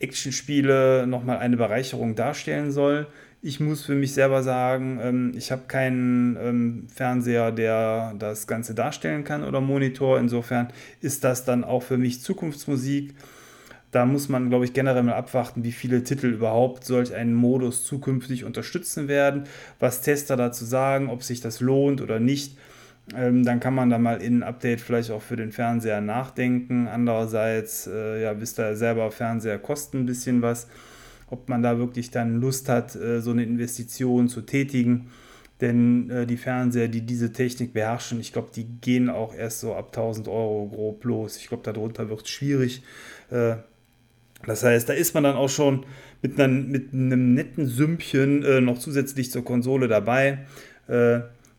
Actionspiele 0.00 1.06
nochmal 1.06 1.38
eine 1.38 1.56
Bereicherung 1.56 2.16
darstellen 2.16 2.72
soll. 2.72 3.06
Ich 3.44 3.58
muss 3.58 3.84
für 3.84 3.96
mich 3.96 4.14
selber 4.14 4.44
sagen, 4.44 5.00
ähm, 5.02 5.32
ich 5.36 5.50
habe 5.50 5.62
keinen 5.66 6.36
ähm, 6.40 6.86
Fernseher, 6.94 7.50
der 7.50 8.14
das 8.16 8.46
Ganze 8.46 8.72
darstellen 8.72 9.24
kann 9.24 9.42
oder 9.42 9.60
Monitor. 9.60 10.20
Insofern 10.20 10.68
ist 11.00 11.24
das 11.24 11.44
dann 11.44 11.64
auch 11.64 11.82
für 11.82 11.98
mich 11.98 12.20
Zukunftsmusik. 12.20 13.14
Da 13.90 14.06
muss 14.06 14.28
man, 14.28 14.48
glaube 14.48 14.64
ich, 14.64 14.74
generell 14.74 15.02
mal 15.02 15.14
abwarten, 15.14 15.64
wie 15.64 15.72
viele 15.72 16.04
Titel 16.04 16.28
überhaupt 16.28 16.84
solch 16.84 17.14
einen 17.14 17.34
Modus 17.34 17.84
zukünftig 17.84 18.44
unterstützen 18.44 19.08
werden, 19.08 19.44
was 19.80 20.02
Tester 20.02 20.36
dazu 20.36 20.64
sagen, 20.64 21.10
ob 21.10 21.24
sich 21.24 21.40
das 21.40 21.58
lohnt 21.58 22.00
oder 22.00 22.20
nicht. 22.20 22.56
Ähm, 23.16 23.44
dann 23.44 23.58
kann 23.58 23.74
man 23.74 23.90
da 23.90 23.98
mal 23.98 24.22
in 24.22 24.38
ein 24.38 24.42
Update 24.44 24.80
vielleicht 24.80 25.10
auch 25.10 25.20
für 25.20 25.36
den 25.36 25.50
Fernseher 25.50 26.00
nachdenken. 26.00 26.86
Andererseits, 26.86 27.88
äh, 27.88 28.22
ja, 28.22 28.40
wisst 28.40 28.60
ihr 28.60 28.76
selber, 28.76 29.10
Fernseher 29.10 29.58
kosten 29.58 30.02
ein 30.02 30.06
bisschen 30.06 30.42
was. 30.42 30.68
Ob 31.32 31.48
man 31.48 31.62
da 31.62 31.78
wirklich 31.78 32.10
dann 32.10 32.40
Lust 32.42 32.68
hat, 32.68 32.94
äh, 32.94 33.22
so 33.22 33.30
eine 33.30 33.42
Investition 33.42 34.28
zu 34.28 34.42
tätigen. 34.42 35.08
Denn 35.62 36.10
äh, 36.10 36.26
die 36.26 36.36
Fernseher, 36.36 36.88
die 36.88 37.00
diese 37.00 37.32
Technik 37.32 37.72
beherrschen, 37.72 38.20
ich 38.20 38.34
glaube, 38.34 38.50
die 38.54 38.66
gehen 38.82 39.08
auch 39.08 39.34
erst 39.34 39.60
so 39.60 39.74
ab 39.74 39.86
1000 39.86 40.28
Euro 40.28 40.68
grob 40.68 41.04
los. 41.04 41.38
Ich 41.38 41.48
glaube, 41.48 41.62
darunter 41.62 42.10
wird 42.10 42.22
es 42.22 42.28
schwierig. 42.28 42.82
Äh, 43.30 43.56
das 44.44 44.62
heißt, 44.62 44.88
da 44.88 44.92
ist 44.92 45.14
man 45.14 45.22
dann 45.24 45.36
auch 45.36 45.48
schon 45.48 45.86
mit, 46.20 46.38
einer, 46.38 46.52
mit 46.52 46.92
einem 46.92 47.32
netten 47.32 47.66
Sümpchen 47.66 48.64
noch 48.64 48.78
zusätzlich 48.78 49.30
zur 49.30 49.44
Konsole 49.44 49.86
dabei. 49.86 50.46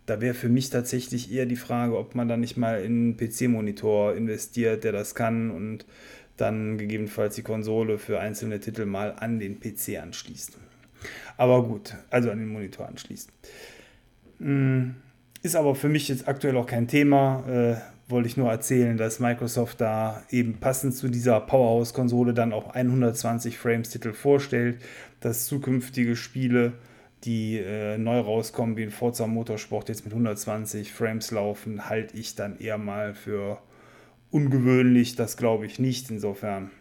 Da 0.05 0.19
wäre 0.19 0.33
für 0.33 0.49
mich 0.49 0.69
tatsächlich 0.69 1.31
eher 1.31 1.45
die 1.45 1.55
Frage, 1.55 1.97
ob 1.97 2.13
man 2.13 2.27
dann 2.27 2.41
nicht 2.41 2.57
mal 2.57 2.81
in 2.83 3.15
einen 3.15 3.17
PC-Monitor 3.17 4.15
investiert, 4.15 4.83
der 4.83 4.91
das 4.91 5.15
kann 5.15 5.49
und 5.49 5.85
dann 6.37 6.77
gegebenenfalls 6.77 7.35
die 7.35 7.43
Konsole 7.43 7.97
für 7.97 8.19
einzelne 8.19 8.59
Titel 8.59 8.85
mal 8.85 9.13
an 9.17 9.39
den 9.39 9.59
PC 9.59 10.01
anschließt. 10.01 10.57
Aber 11.37 11.63
gut, 11.63 11.95
also 12.09 12.31
an 12.31 12.39
den 12.39 12.47
Monitor 12.47 12.87
anschließt. 12.87 13.31
Hm, 14.39 14.95
ist 15.41 15.55
aber 15.55 15.75
für 15.75 15.89
mich 15.89 16.07
jetzt 16.07 16.27
aktuell 16.27 16.57
auch 16.57 16.65
kein 16.65 16.87
Thema. 16.87 17.43
Äh, 17.47 17.75
wollte 18.09 18.27
ich 18.27 18.37
nur 18.37 18.49
erzählen, 18.49 18.97
dass 18.97 19.19
Microsoft 19.19 19.79
da 19.81 20.23
eben 20.29 20.55
passend 20.59 20.95
zu 20.95 21.09
dieser 21.09 21.39
Powerhouse-Konsole 21.39 22.33
dann 22.33 22.53
auch 22.53 22.73
120 22.73 23.57
Frames-Titel 23.57 24.13
vorstellt, 24.13 24.81
dass 25.19 25.45
zukünftige 25.45 26.15
Spiele, 26.15 26.73
die 27.23 27.57
äh, 27.57 27.97
neu 27.97 28.19
rauskommen, 28.19 28.75
wie 28.75 28.83
in 28.83 28.91
Forza 28.91 29.25
Motorsport 29.25 29.87
jetzt 29.87 30.03
mit 30.03 30.13
120 30.13 30.91
Frames 30.91 31.31
laufen, 31.31 31.89
halte 31.89 32.17
ich 32.17 32.35
dann 32.35 32.59
eher 32.59 32.77
mal 32.77 33.13
für 33.13 33.59
ungewöhnlich. 34.33 35.15
Das 35.15 35.37
glaube 35.37 35.65
ich 35.65 35.79
nicht. 35.79 36.09
Insofern, 36.09 36.71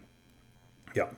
ja, 0.94 1.10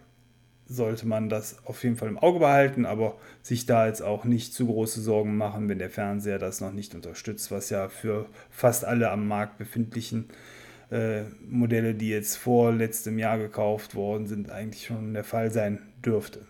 sollte 0.66 1.06
man 1.06 1.28
das 1.28 1.64
auf 1.66 1.82
jeden 1.82 1.96
Fall 1.96 2.08
im 2.08 2.18
Auge 2.18 2.38
behalten, 2.38 2.86
aber 2.86 3.16
sich 3.42 3.66
da 3.66 3.86
jetzt 3.86 4.02
auch 4.02 4.24
nicht 4.24 4.54
zu 4.54 4.66
große 4.66 5.00
Sorgen 5.00 5.36
machen, 5.36 5.68
wenn 5.68 5.78
der 5.78 5.90
Fernseher 5.90 6.38
das 6.38 6.60
noch 6.60 6.72
nicht 6.72 6.94
unterstützt, 6.94 7.50
was 7.50 7.70
ja 7.70 7.88
für 7.88 8.26
fast 8.50 8.84
alle 8.84 9.10
am 9.10 9.28
Markt 9.28 9.58
befindlichen 9.58 10.28
äh, 10.90 11.22
Modelle, 11.46 11.94
die 11.94 12.08
jetzt 12.08 12.36
vor 12.36 12.72
letztem 12.72 13.18
Jahr 13.18 13.38
gekauft 13.38 13.94
worden 13.94 14.26
sind, 14.26 14.50
eigentlich 14.50 14.86
schon 14.86 15.14
der 15.14 15.24
Fall 15.24 15.50
sein 15.50 15.80
dürfte. 16.04 16.40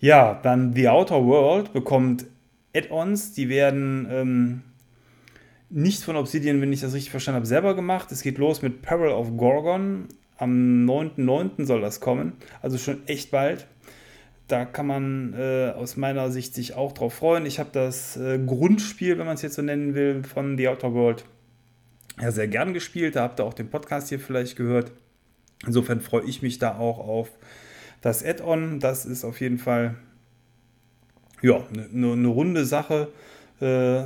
Ja, 0.00 0.38
dann 0.42 0.74
The 0.74 0.88
Outer 0.88 1.24
World 1.24 1.72
bekommt 1.72 2.26
Add-ons, 2.74 3.32
die 3.32 3.48
werden 3.48 4.06
ähm, 4.10 4.62
nicht 5.68 6.02
von 6.02 6.16
Obsidian, 6.16 6.60
wenn 6.60 6.72
ich 6.72 6.80
das 6.80 6.94
richtig 6.94 7.10
verstanden 7.10 7.36
habe, 7.36 7.46
selber 7.46 7.74
gemacht. 7.74 8.12
Es 8.12 8.22
geht 8.22 8.38
los 8.38 8.62
mit 8.62 8.82
Peril 8.82 9.12
of 9.12 9.36
Gorgon, 9.36 10.08
am 10.38 10.86
9.9. 10.86 11.64
soll 11.64 11.80
das 11.80 12.00
kommen, 12.00 12.34
also 12.62 12.78
schon 12.78 13.06
echt 13.06 13.30
bald. 13.30 13.66
Da 14.48 14.64
kann 14.64 14.86
man 14.86 15.34
äh, 15.34 15.72
aus 15.74 15.96
meiner 15.96 16.30
Sicht 16.30 16.54
sich 16.54 16.74
auch 16.74 16.92
drauf 16.92 17.14
freuen. 17.14 17.46
Ich 17.46 17.58
habe 17.58 17.70
das 17.72 18.16
äh, 18.16 18.38
Grundspiel, 18.38 19.18
wenn 19.18 19.26
man 19.26 19.34
es 19.34 19.42
jetzt 19.42 19.56
so 19.56 19.62
nennen 19.62 19.94
will, 19.94 20.22
von 20.22 20.56
The 20.56 20.68
Outer 20.68 20.94
World 20.94 21.24
ja 22.20 22.30
sehr 22.30 22.46
gern 22.46 22.72
gespielt. 22.72 23.16
Da 23.16 23.22
habt 23.22 23.40
ihr 23.40 23.44
auch 23.44 23.54
den 23.54 23.68
Podcast 23.68 24.08
hier 24.08 24.20
vielleicht 24.20 24.56
gehört. 24.56 24.92
Insofern 25.66 26.00
freue 26.00 26.24
ich 26.24 26.42
mich 26.42 26.58
da 26.58 26.76
auch 26.78 26.98
auf 26.98 27.30
das 28.02 28.24
Add-on. 28.24 28.78
Das 28.78 29.04
ist 29.04 29.24
auf 29.24 29.40
jeden 29.40 29.58
Fall 29.58 29.96
ja, 31.42 31.64
eine 31.68 31.88
ne, 31.90 32.16
ne 32.16 32.28
runde 32.28 32.64
Sache. 32.64 33.08
Äh, 33.60 34.04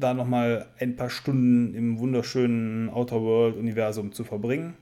da 0.00 0.14
nochmal 0.14 0.66
ein 0.78 0.96
paar 0.96 1.10
Stunden 1.10 1.74
im 1.74 1.98
wunderschönen 1.98 2.88
Outer 2.88 3.20
World-Universum 3.22 4.12
zu 4.12 4.24
verbringen. 4.24 4.74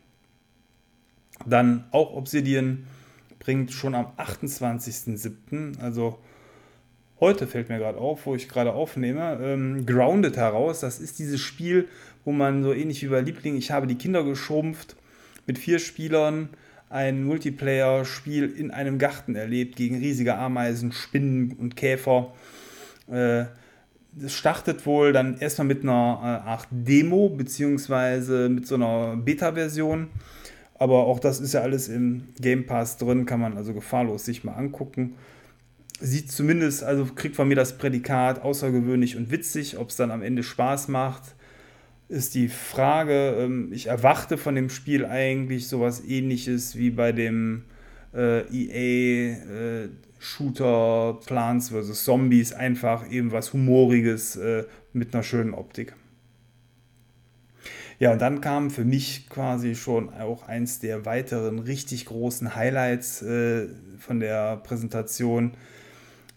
Dann 1.47 1.85
auch 1.91 2.15
Obsidian 2.15 2.87
bringt 3.39 3.73
schon 3.73 3.95
am 3.95 4.07
28.07., 4.17 5.81
also 5.81 6.19
heute 7.21 7.47
fällt 7.47 7.69
mir 7.69 7.79
gerade 7.79 7.99
auf, 7.99 8.27
wo 8.27 8.35
ich 8.35 8.49
gerade 8.49 8.73
aufnehme, 8.73 9.39
ähm, 9.43 9.87
Grounded 9.87 10.37
heraus. 10.37 10.81
Das 10.81 11.01
ist 11.01 11.19
dieses 11.19 11.41
Spiel, 11.41 11.89
wo 12.25 12.33
man 12.33 12.63
so 12.63 12.73
ähnlich 12.73 13.03
wie 13.03 13.09
bei 13.09 13.21
Liebling, 13.21 13.57
ich 13.57 13.71
habe 13.71 13.87
die 13.87 13.97
Kinder 13.97 14.25
geschrumpft, 14.25 14.97
mit 15.47 15.59
vier 15.59 15.79
Spielern 15.79 16.51
ein 16.91 17.25
Multiplayer-Spiel 17.25 18.51
in 18.51 18.71
einem 18.71 18.99
Garten 18.99 19.35
erlebt 19.35 19.77
gegen 19.77 19.99
riesige 19.99 20.37
Ameisen, 20.37 20.93
Spinnen 20.93 21.53
und 21.53 21.77
Käfer. 21.77 22.33
Äh, 23.11 23.47
das 24.13 24.33
startet 24.33 24.85
wohl 24.87 25.13
dann 25.13 25.39
erstmal 25.39 25.67
mit 25.67 25.83
einer 25.83 26.21
äh, 26.23 26.49
Art 26.49 26.67
Demo, 26.71 27.29
beziehungsweise 27.29 28.49
mit 28.49 28.67
so 28.67 28.75
einer 28.75 29.17
Beta-Version. 29.17 30.09
Aber 30.79 31.07
auch 31.07 31.19
das 31.19 31.41
ist 31.41 31.55
ja 31.55 31.61
alles 31.61 31.89
im 31.89 32.29
Game 32.41 32.67
Pass 32.67 32.99
drin, 32.99 33.27
kann 33.27 33.41
man 33.41 33.57
also 33.57 33.75
gefahrlos 33.75 34.25
sich 34.25 34.45
mal 34.45 34.55
angucken. 34.55 35.15
Sieht 36.01 36.31
zumindest, 36.31 36.85
also 36.85 37.07
kriegt 37.07 37.35
von 37.35 37.49
mir 37.49 37.57
das 37.57 37.77
Prädikat 37.77 38.43
außergewöhnlich 38.43 39.17
und 39.17 39.33
witzig. 39.33 39.79
Ob 39.79 39.91
es 39.91 39.97
dann 39.97 40.13
am 40.13 40.23
Ende 40.23 40.45
Spaß 40.45 40.89
macht, 40.89 41.35
ist 42.09 42.35
die 42.35 42.49
Frage. 42.49 43.37
Ähm, 43.41 43.73
ich 43.73 43.89
erwarte 43.89 44.39
von 44.39 44.55
dem 44.55 44.71
Spiel 44.71 45.05
eigentlich 45.05 45.67
sowas 45.67 46.03
ähnliches 46.07 46.77
wie 46.77 46.91
bei 46.91 47.11
dem 47.11 47.65
äh, 48.15 48.43
EA 48.53 49.35
äh, 49.35 49.89
Shooter 50.19 51.19
Plants 51.27 51.71
vs. 51.71 52.05
Zombies. 52.05 52.53
Einfach 52.53 53.11
eben 53.11 53.33
was 53.33 53.53
Humoriges 53.53 54.37
äh, 54.37 54.65
mit 54.93 55.15
einer 55.15 55.23
schönen 55.23 55.55
Optik. 55.55 55.95
Ja, 57.99 58.13
und 58.13 58.23
dann 58.23 58.41
kam 58.41 58.71
für 58.71 58.85
mich 58.85 59.29
quasi 59.29 59.75
schon 59.75 60.11
auch 60.11 60.47
eins 60.47 60.79
der 60.79 61.05
weiteren 61.05 61.59
richtig 61.59 62.07
großen 62.07 62.55
Highlights 62.55 63.23
äh, 63.23 63.69
von 63.99 64.21
der 64.21 64.59
Präsentation, 64.59 65.55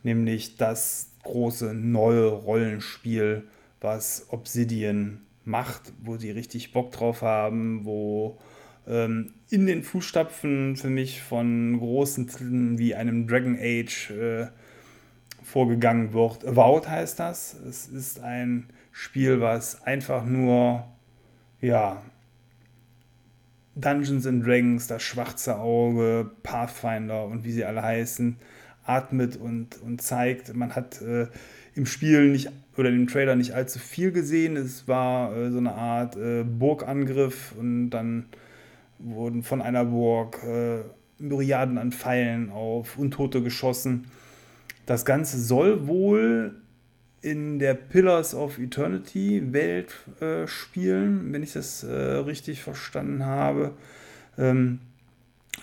nämlich 0.01 0.57
das 0.57 1.11
große 1.23 1.75
neue 1.75 2.29
Rollenspiel, 2.29 3.43
was 3.79 4.25
Obsidian 4.29 5.21
macht, 5.45 5.93
wo 6.01 6.17
sie 6.17 6.31
richtig 6.31 6.71
Bock 6.71 6.91
drauf 6.91 7.21
haben, 7.21 7.85
wo 7.85 8.39
ähm, 8.87 9.33
in 9.51 9.67
den 9.67 9.83
Fußstapfen 9.83 10.77
für 10.77 10.89
mich 10.89 11.21
von 11.21 11.77
großen 11.77 12.27
Titeln 12.27 12.79
wie 12.79 12.95
einem 12.95 13.27
Dragon 13.27 13.57
Age 13.59 14.09
äh, 14.11 14.47
vorgegangen 15.43 16.13
wird. 16.13 16.45
Avowed 16.47 16.87
heißt 16.87 17.19
das. 17.19 17.53
Es 17.67 17.87
ist 17.89 18.21
ein 18.21 18.67
Spiel, 18.93 19.41
was 19.41 19.83
einfach 19.83 20.25
nur, 20.25 20.87
ja, 21.59 22.01
Dungeons 23.75 24.25
and 24.25 24.45
Dragons, 24.45 24.87
das 24.87 25.03
schwarze 25.03 25.59
Auge, 25.59 26.31
Pathfinder 26.43 27.25
und 27.25 27.43
wie 27.43 27.51
sie 27.51 27.65
alle 27.65 27.83
heißen, 27.83 28.37
atmet 28.85 29.35
und, 29.35 29.81
und 29.81 30.01
zeigt. 30.01 30.55
Man 30.55 30.75
hat 30.75 31.01
äh, 31.01 31.27
im 31.75 31.85
Spiel 31.85 32.29
nicht 32.29 32.49
oder 32.77 32.87
im 32.87 33.07
Trailer 33.07 33.35
nicht 33.35 33.53
allzu 33.53 33.79
viel 33.79 34.13
gesehen. 34.13 34.55
Es 34.55 34.87
war 34.87 35.35
äh, 35.35 35.51
so 35.51 35.57
eine 35.57 35.73
Art 35.73 36.15
äh, 36.15 36.43
Burgangriff 36.43 37.53
und 37.57 37.89
dann 37.89 38.27
wurden 39.03 39.43
von 39.43 39.61
einer 39.61 39.85
Burg 39.85 40.43
äh, 40.43 40.83
Myriaden 41.19 41.77
an 41.77 41.91
Pfeilen 41.91 42.49
auf 42.51 42.97
Untote 42.97 43.41
geschossen. 43.41 44.07
Das 44.85 45.05
Ganze 45.05 45.39
soll 45.39 45.87
wohl 45.87 46.61
in 47.21 47.59
der 47.59 47.75
Pillars 47.75 48.33
of 48.33 48.57
Eternity 48.57 49.53
Welt 49.53 49.93
äh, 50.19 50.47
spielen, 50.47 51.31
wenn 51.31 51.43
ich 51.43 51.53
das 51.53 51.83
äh, 51.83 51.93
richtig 51.93 52.61
verstanden 52.63 53.25
habe. 53.25 53.73
Ähm, 54.37 54.79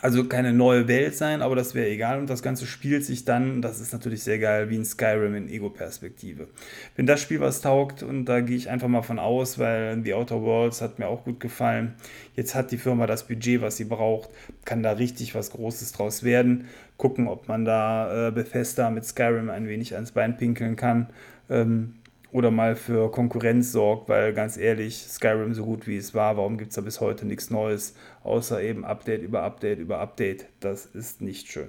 also 0.01 0.25
keine 0.25 0.53
neue 0.53 0.87
Welt 0.87 1.17
sein, 1.17 1.43
aber 1.43 1.57
das 1.57 1.75
wäre 1.75 1.89
egal 1.89 2.19
und 2.19 2.31
das 2.31 2.43
Ganze 2.43 2.67
spielt 2.67 3.05
sich 3.05 3.25
dann, 3.25 3.63
das 3.63 3.81
ist 3.81 3.93
natürlich 3.93 4.23
sehr 4.23 4.39
geil, 4.39 4.71
wie 4.71 4.77
ein 4.77 4.85
Skyrim 4.85 5.35
in 5.35 5.49
Ego-Perspektive. 5.49 6.49
Wenn 6.97 7.07
das 7.07 7.21
Spiel 7.21 7.41
was 7.41 7.61
taugt 7.61 8.03
und 8.03 8.25
da 8.27 8.41
gehe 8.41 8.57
ich 8.57 8.71
einfach 8.71 8.89
mal 8.89 9.03
von 9.03 9.19
aus, 9.19 9.59
weil 9.59 10.01
The 10.05 10.15
Outer 10.15 10.43
Worlds 10.43 10.81
hat 10.81 10.99
mir 10.99 11.09
auch 11.09 11.25
gut 11.25 11.41
gefallen. 11.41 11.95
Jetzt 12.37 12.55
hat 12.55 12.71
die 12.71 12.79
Firma 12.79 13.07
das 13.07 13.27
Budget, 13.27 13.61
was 13.61 13.77
sie 13.77 13.85
braucht, 13.85 14.31
kann 14.65 14.83
da 14.83 14.93
richtig 14.93 15.35
was 15.35 15.51
Großes 15.51 15.93
draus 15.93 16.23
werden. 16.23 16.67
Gucken, 16.97 17.29
ob 17.29 17.49
man 17.49 17.65
da 17.65 18.29
äh, 18.29 18.31
Bethesda 18.31 18.91
mit 18.91 19.05
Skyrim 19.05 19.51
ein 19.51 19.69
wenig 19.69 19.95
ans 19.95 20.13
Bein 20.13 20.37
pinkeln 20.37 20.77
kann. 20.77 21.09
Ähm, 21.51 21.95
oder 22.33 22.51
mal 22.51 22.77
für 22.77 23.11
Konkurrenz 23.11 23.73
sorgt, 23.73 24.09
weil 24.09 24.33
ganz 24.35 24.57
ehrlich, 24.57 24.97
Skyrim 24.97 25.55
so 25.55 25.65
gut 25.65 25.87
wie 25.87 25.97
es 25.97 26.15
war, 26.15 26.37
warum 26.37 26.59
gibt 26.59 26.71
es 26.71 26.77
da 26.77 26.83
bis 26.83 27.01
heute 27.01 27.27
nichts 27.27 27.51
Neues, 27.51 27.95
außer 28.23 28.63
eben 28.63 28.85
Update 28.85 29.23
über 29.23 29.43
Update 29.43 29.79
über 29.79 29.99
Update. 30.01 30.47
Das 30.61 30.87
ist 30.87 31.23
nicht 31.23 31.51
schön. 31.51 31.69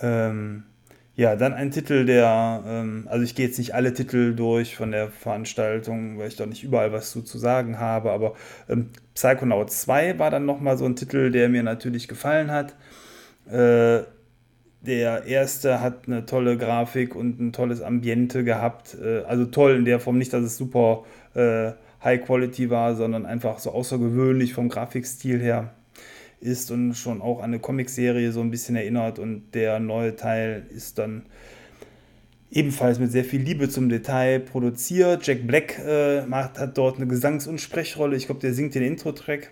Ähm, 0.00 0.64
ja, 1.14 1.36
dann 1.36 1.52
ein 1.52 1.70
Titel, 1.70 2.06
der, 2.06 2.62
ähm, 2.66 3.06
also 3.10 3.24
ich 3.24 3.34
gehe 3.34 3.46
jetzt 3.46 3.58
nicht 3.58 3.74
alle 3.74 3.92
Titel 3.92 4.34
durch 4.34 4.74
von 4.74 4.90
der 4.90 5.08
Veranstaltung, 5.10 6.18
weil 6.18 6.28
ich 6.28 6.36
da 6.36 6.46
nicht 6.46 6.64
überall 6.64 6.92
was 6.92 7.10
zu, 7.10 7.22
zu 7.22 7.38
sagen 7.38 7.78
habe, 7.78 8.10
aber 8.10 8.34
ähm, 8.68 8.88
Psychonauts 9.14 9.82
2 9.82 10.18
war 10.18 10.30
dann 10.30 10.46
nochmal 10.46 10.78
so 10.78 10.86
ein 10.86 10.96
Titel, 10.96 11.30
der 11.30 11.48
mir 11.48 11.62
natürlich 11.62 12.08
gefallen 12.08 12.50
hat. 12.50 12.74
Äh, 13.50 14.04
der 14.82 15.24
erste 15.24 15.80
hat 15.80 16.06
eine 16.06 16.24
tolle 16.26 16.56
Grafik 16.56 17.14
und 17.14 17.38
ein 17.40 17.52
tolles 17.52 17.82
Ambiente 17.82 18.44
gehabt. 18.44 18.96
Äh, 19.02 19.20
also 19.20 19.44
toll 19.46 19.76
in 19.76 19.84
der 19.84 20.00
Form, 20.00 20.18
nicht, 20.18 20.32
dass 20.32 20.42
es 20.42 20.56
super 20.56 21.04
äh, 21.34 21.72
High 22.02 22.24
Quality 22.24 22.70
war, 22.70 22.96
sondern 22.96 23.26
einfach 23.26 23.58
so 23.58 23.70
außergewöhnlich 23.72 24.54
vom 24.54 24.68
Grafikstil 24.68 25.40
her 25.40 25.74
ist 26.40 26.70
und 26.70 26.94
schon 26.94 27.20
auch 27.20 27.38
an 27.40 27.50
eine 27.50 27.58
Comicserie 27.58 28.32
so 28.32 28.40
ein 28.40 28.50
bisschen 28.50 28.74
erinnert. 28.76 29.18
Und 29.18 29.54
der 29.54 29.78
neue 29.80 30.16
Teil 30.16 30.66
ist 30.70 30.98
dann 30.98 31.26
ebenfalls 32.50 32.98
mit 32.98 33.12
sehr 33.12 33.24
viel 33.24 33.42
Liebe 33.42 33.68
zum 33.68 33.90
Detail 33.90 34.40
produziert. 34.40 35.26
Jack 35.26 35.46
Black 35.46 35.78
äh, 35.78 36.22
macht, 36.22 36.58
hat 36.58 36.78
dort 36.78 36.96
eine 36.96 37.06
Gesangs- 37.06 37.46
und 37.46 37.60
Sprechrolle. 37.60 38.16
Ich 38.16 38.26
glaube, 38.26 38.40
der 38.40 38.54
singt 38.54 38.74
den 38.74 38.82
Intro-Track. 38.82 39.50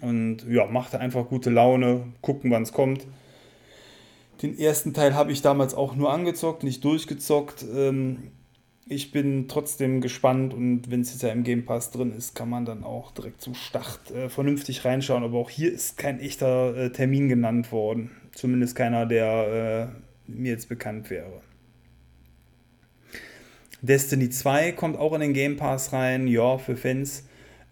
Und 0.00 0.46
ja, 0.48 0.66
macht 0.66 0.94
einfach 0.94 1.28
gute 1.28 1.50
Laune. 1.50 2.04
Gucken, 2.22 2.50
wann 2.50 2.62
es 2.62 2.72
kommt. 2.72 3.06
Den 4.42 4.58
ersten 4.58 4.92
Teil 4.92 5.14
habe 5.14 5.32
ich 5.32 5.42
damals 5.42 5.74
auch 5.74 5.94
nur 5.96 6.12
angezockt, 6.12 6.62
nicht 6.62 6.84
durchgezockt. 6.84 7.64
Ähm, 7.74 8.30
ich 8.88 9.10
bin 9.10 9.48
trotzdem 9.48 10.00
gespannt 10.00 10.54
und 10.54 10.90
wenn 10.90 11.00
es 11.00 11.12
jetzt 11.12 11.22
ja 11.22 11.30
im 11.30 11.42
Game 11.42 11.64
Pass 11.64 11.90
drin 11.90 12.12
ist, 12.12 12.34
kann 12.34 12.48
man 12.48 12.64
dann 12.64 12.84
auch 12.84 13.10
direkt 13.12 13.40
zum 13.40 13.54
Start 13.54 14.10
äh, 14.12 14.28
vernünftig 14.28 14.84
reinschauen. 14.84 15.24
Aber 15.24 15.38
auch 15.38 15.50
hier 15.50 15.72
ist 15.72 15.96
kein 15.96 16.20
echter 16.20 16.76
äh, 16.76 16.92
Termin 16.92 17.28
genannt 17.28 17.72
worden. 17.72 18.10
Zumindest 18.32 18.76
keiner, 18.76 19.06
der 19.06 19.90
äh, 20.28 20.30
mir 20.30 20.52
jetzt 20.52 20.68
bekannt 20.68 21.10
wäre. 21.10 21.40
Destiny 23.82 24.30
2 24.30 24.72
kommt 24.72 24.98
auch 24.98 25.14
in 25.14 25.20
den 25.20 25.32
Game 25.32 25.56
Pass 25.56 25.92
rein. 25.92 26.28
Ja, 26.28 26.58
für 26.58 26.76
Fans 26.76 27.25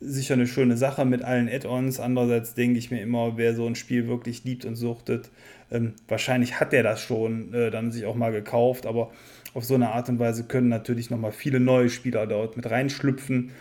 sicher 0.04 0.34
eine 0.34 0.46
schöne 0.46 0.76
Sache 0.76 1.04
mit 1.04 1.22
allen 1.22 1.48
Add-ons. 1.48 2.00
Andererseits 2.00 2.54
denke 2.54 2.78
ich 2.78 2.90
mir 2.90 3.00
immer, 3.00 3.36
wer 3.36 3.54
so 3.54 3.66
ein 3.66 3.74
Spiel 3.74 4.06
wirklich 4.06 4.44
liebt 4.44 4.64
und 4.64 4.76
suchtet, 4.76 5.30
ähm, 5.70 5.94
wahrscheinlich 6.08 6.60
hat 6.60 6.72
der 6.72 6.82
das 6.82 7.00
schon 7.00 7.52
äh, 7.54 7.70
dann 7.70 7.90
sich 7.90 8.06
auch 8.06 8.14
mal 8.14 8.32
gekauft, 8.32 8.86
aber 8.86 9.10
auf 9.54 9.64
so 9.64 9.74
eine 9.74 9.90
Art 9.90 10.08
und 10.08 10.18
Weise 10.18 10.44
können 10.44 10.68
natürlich 10.68 11.10
nochmal 11.10 11.32
viele 11.32 11.60
neue 11.60 11.88
Spieler 11.88 12.26
dort 12.26 12.56
mit 12.56 12.70
reinschlüpfen. 12.70 13.52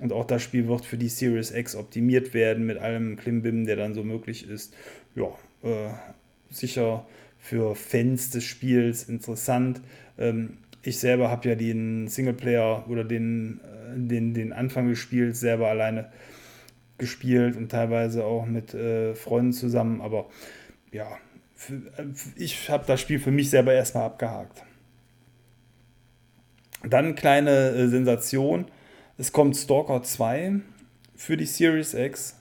Und 0.00 0.12
auch 0.12 0.24
das 0.24 0.42
Spiel 0.42 0.66
wird 0.66 0.84
für 0.84 0.96
die 0.96 1.08
Series 1.08 1.52
X 1.52 1.76
optimiert 1.76 2.34
werden 2.34 2.66
mit 2.66 2.78
allem 2.78 3.16
Klimbim, 3.16 3.64
der 3.64 3.76
dann 3.76 3.94
so 3.94 4.02
möglich 4.02 4.48
ist. 4.48 4.74
Ja, 5.14 5.28
äh, 5.62 5.90
sicher 6.50 7.06
für 7.38 7.74
Fans 7.74 8.30
des 8.30 8.44
Spiels 8.44 9.04
interessant. 9.04 9.80
Ähm, 10.18 10.56
ich 10.82 10.98
selber 10.98 11.30
habe 11.30 11.48
ja 11.48 11.54
den 11.54 12.08
Singleplayer 12.08 12.86
oder 12.88 13.04
den, 13.04 13.60
äh, 13.60 13.83
den, 13.94 14.34
den 14.34 14.52
Anfang 14.52 14.88
des 14.88 14.98
Spiels 14.98 15.40
selber 15.40 15.68
alleine 15.68 16.10
gespielt 16.98 17.56
und 17.56 17.70
teilweise 17.70 18.24
auch 18.24 18.46
mit 18.46 18.74
äh, 18.74 19.14
Freunden 19.14 19.52
zusammen. 19.52 20.00
Aber 20.00 20.26
ja, 20.92 21.08
für, 21.54 21.74
äh, 21.74 22.06
ich 22.36 22.70
habe 22.70 22.84
das 22.86 23.00
Spiel 23.00 23.18
für 23.18 23.30
mich 23.30 23.50
selber 23.50 23.72
erstmal 23.72 24.04
abgehakt. 24.04 24.62
Dann 26.88 27.14
kleine 27.14 27.70
äh, 27.70 27.88
Sensation. 27.88 28.66
Es 29.16 29.32
kommt 29.32 29.56
Stalker 29.56 30.02
2 30.02 30.60
für 31.16 31.36
die 31.36 31.46
Series 31.46 31.94
X. 31.94 32.38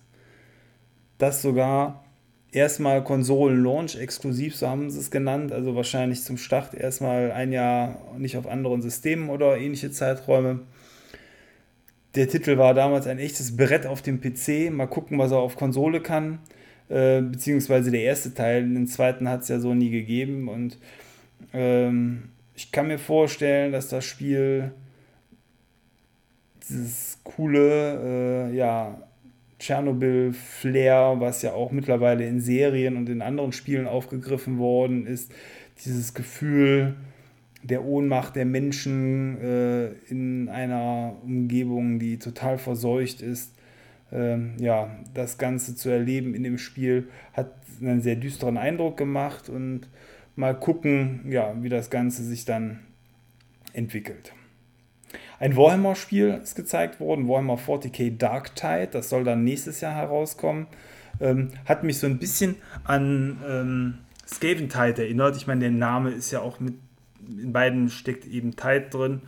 Das 1.18 1.42
sogar 1.42 2.04
erstmal 2.52 3.04
Konsolen-Launch 3.04 3.96
exklusiv, 3.96 4.56
so 4.56 4.68
haben 4.68 4.90
sie 4.90 5.00
es 5.00 5.12
genannt. 5.12 5.52
Also 5.52 5.76
wahrscheinlich 5.76 6.24
zum 6.24 6.38
Start 6.38 6.74
erstmal 6.74 7.32
ein 7.32 7.52
Jahr 7.52 8.00
nicht 8.18 8.38
auf 8.38 8.48
anderen 8.48 8.82
Systemen 8.82 9.30
oder 9.30 9.58
ähnliche 9.58 9.92
Zeiträume. 9.92 10.62
Der 12.16 12.28
Titel 12.28 12.58
war 12.58 12.74
damals 12.74 13.08
ein 13.08 13.18
echtes 13.18 13.56
Brett 13.58 13.88
auf 13.88 14.02
dem 14.04 14.22
PC. 14.22 14.72
Mal 14.72 14.88
gucken, 14.88 15.18
was 15.18 15.32
er 15.32 15.40
auf 15.40 15.56
Konsole 15.56 16.00
kann. 16.00 16.40
Äh, 16.90 17.22
beziehungsweise 17.22 17.90
der 17.90 18.04
erste 18.04 18.34
Teil. 18.34 18.62
Den 18.64 18.88
zweiten 18.88 19.28
hat 19.28 19.42
es 19.42 19.48
ja 19.48 19.60
so 19.60 19.74
nie 19.74 19.90
gegeben. 19.90 20.48
Und 20.48 20.78
ähm, 21.54 22.30
ich 22.56 22.72
kann 22.72 22.88
mir 22.88 23.00
vorstellen, 23.00 23.72
dass 23.72 23.88
das 23.88 24.06
Spiel 24.06 24.74
dieses 26.70 27.20
coole, 27.24 28.52
äh, 28.52 28.56
ja, 28.56 29.02
Tschernobyl-Flair, 29.60 31.16
was 31.20 31.42
ja 31.42 31.54
auch 31.54 31.72
mittlerweile 31.72 32.28
in 32.28 32.42
Serien 32.42 32.98
und 32.98 33.10
in 33.10 33.22
anderen 33.22 33.54
Spielen 33.54 33.88
aufgegriffen 33.88 34.60
worden 34.60 35.08
ist, 35.08 35.32
dieses 35.86 36.14
Gefühl 36.14 36.96
der 37.64 37.86
Ohnmacht 37.86 38.36
der 38.36 38.46
Menschen 38.46 39.40
äh, 39.42 39.88
in 40.10 40.50
einer 40.50 41.16
Umgebung, 41.24 42.00
die 42.00 42.20
total 42.20 42.58
verseucht 42.58 43.22
ist, 43.22 43.56
ähm, 44.12 44.54
ja, 44.60 44.96
das 45.14 45.38
Ganze 45.38 45.76
zu 45.76 45.90
erleben 45.90 46.36
in 46.36 46.44
dem 46.44 46.58
Spiel 46.58 47.08
hat 47.34 47.52
einen 47.82 48.02
sehr 48.02 48.16
düsteren 48.16 48.58
Eindruck 48.58 48.98
gemacht 48.98 49.50
und 49.50 49.88
mal 50.36 50.54
gucken, 50.54 51.26
ja, 51.30 51.56
wie 51.62 51.70
das 51.70 51.90
Ganze 51.90 52.24
sich 52.24 52.46
dann 52.46 52.80
entwickelt. 53.74 54.34
Ein 55.40 55.56
Warhammer-Spiel 55.56 56.40
ist 56.42 56.56
gezeigt 56.56 57.00
worden, 57.00 57.28
Warhammer 57.28 57.58
40k 57.58 58.18
Dark 58.18 58.56
Tide, 58.56 58.90
das 58.92 59.10
soll 59.10 59.24
dann 59.24 59.44
nächstes 59.44 59.82
Jahr 59.82 59.96
herauskommen. 59.96 60.68
Ähm, 61.20 61.50
hat 61.66 61.84
mich 61.84 62.00
so 62.00 62.08
ein 62.08 62.18
bisschen 62.18 62.56
an 62.84 63.38
ähm, 63.48 63.98
Skaven 64.28 64.70
Tide 64.70 65.04
erinnert. 65.04 65.36
Ich 65.36 65.48
meine, 65.48 65.62
der 65.62 65.72
Name 65.72 66.12
ist 66.12 66.32
ja 66.32 66.42
auch 66.42 66.60
mit, 66.60 66.76
in 67.28 67.54
beiden 67.54 67.90
steckt 67.90 68.26
eben 68.26 68.56
Tide 68.56 68.88
drin. 68.90 69.22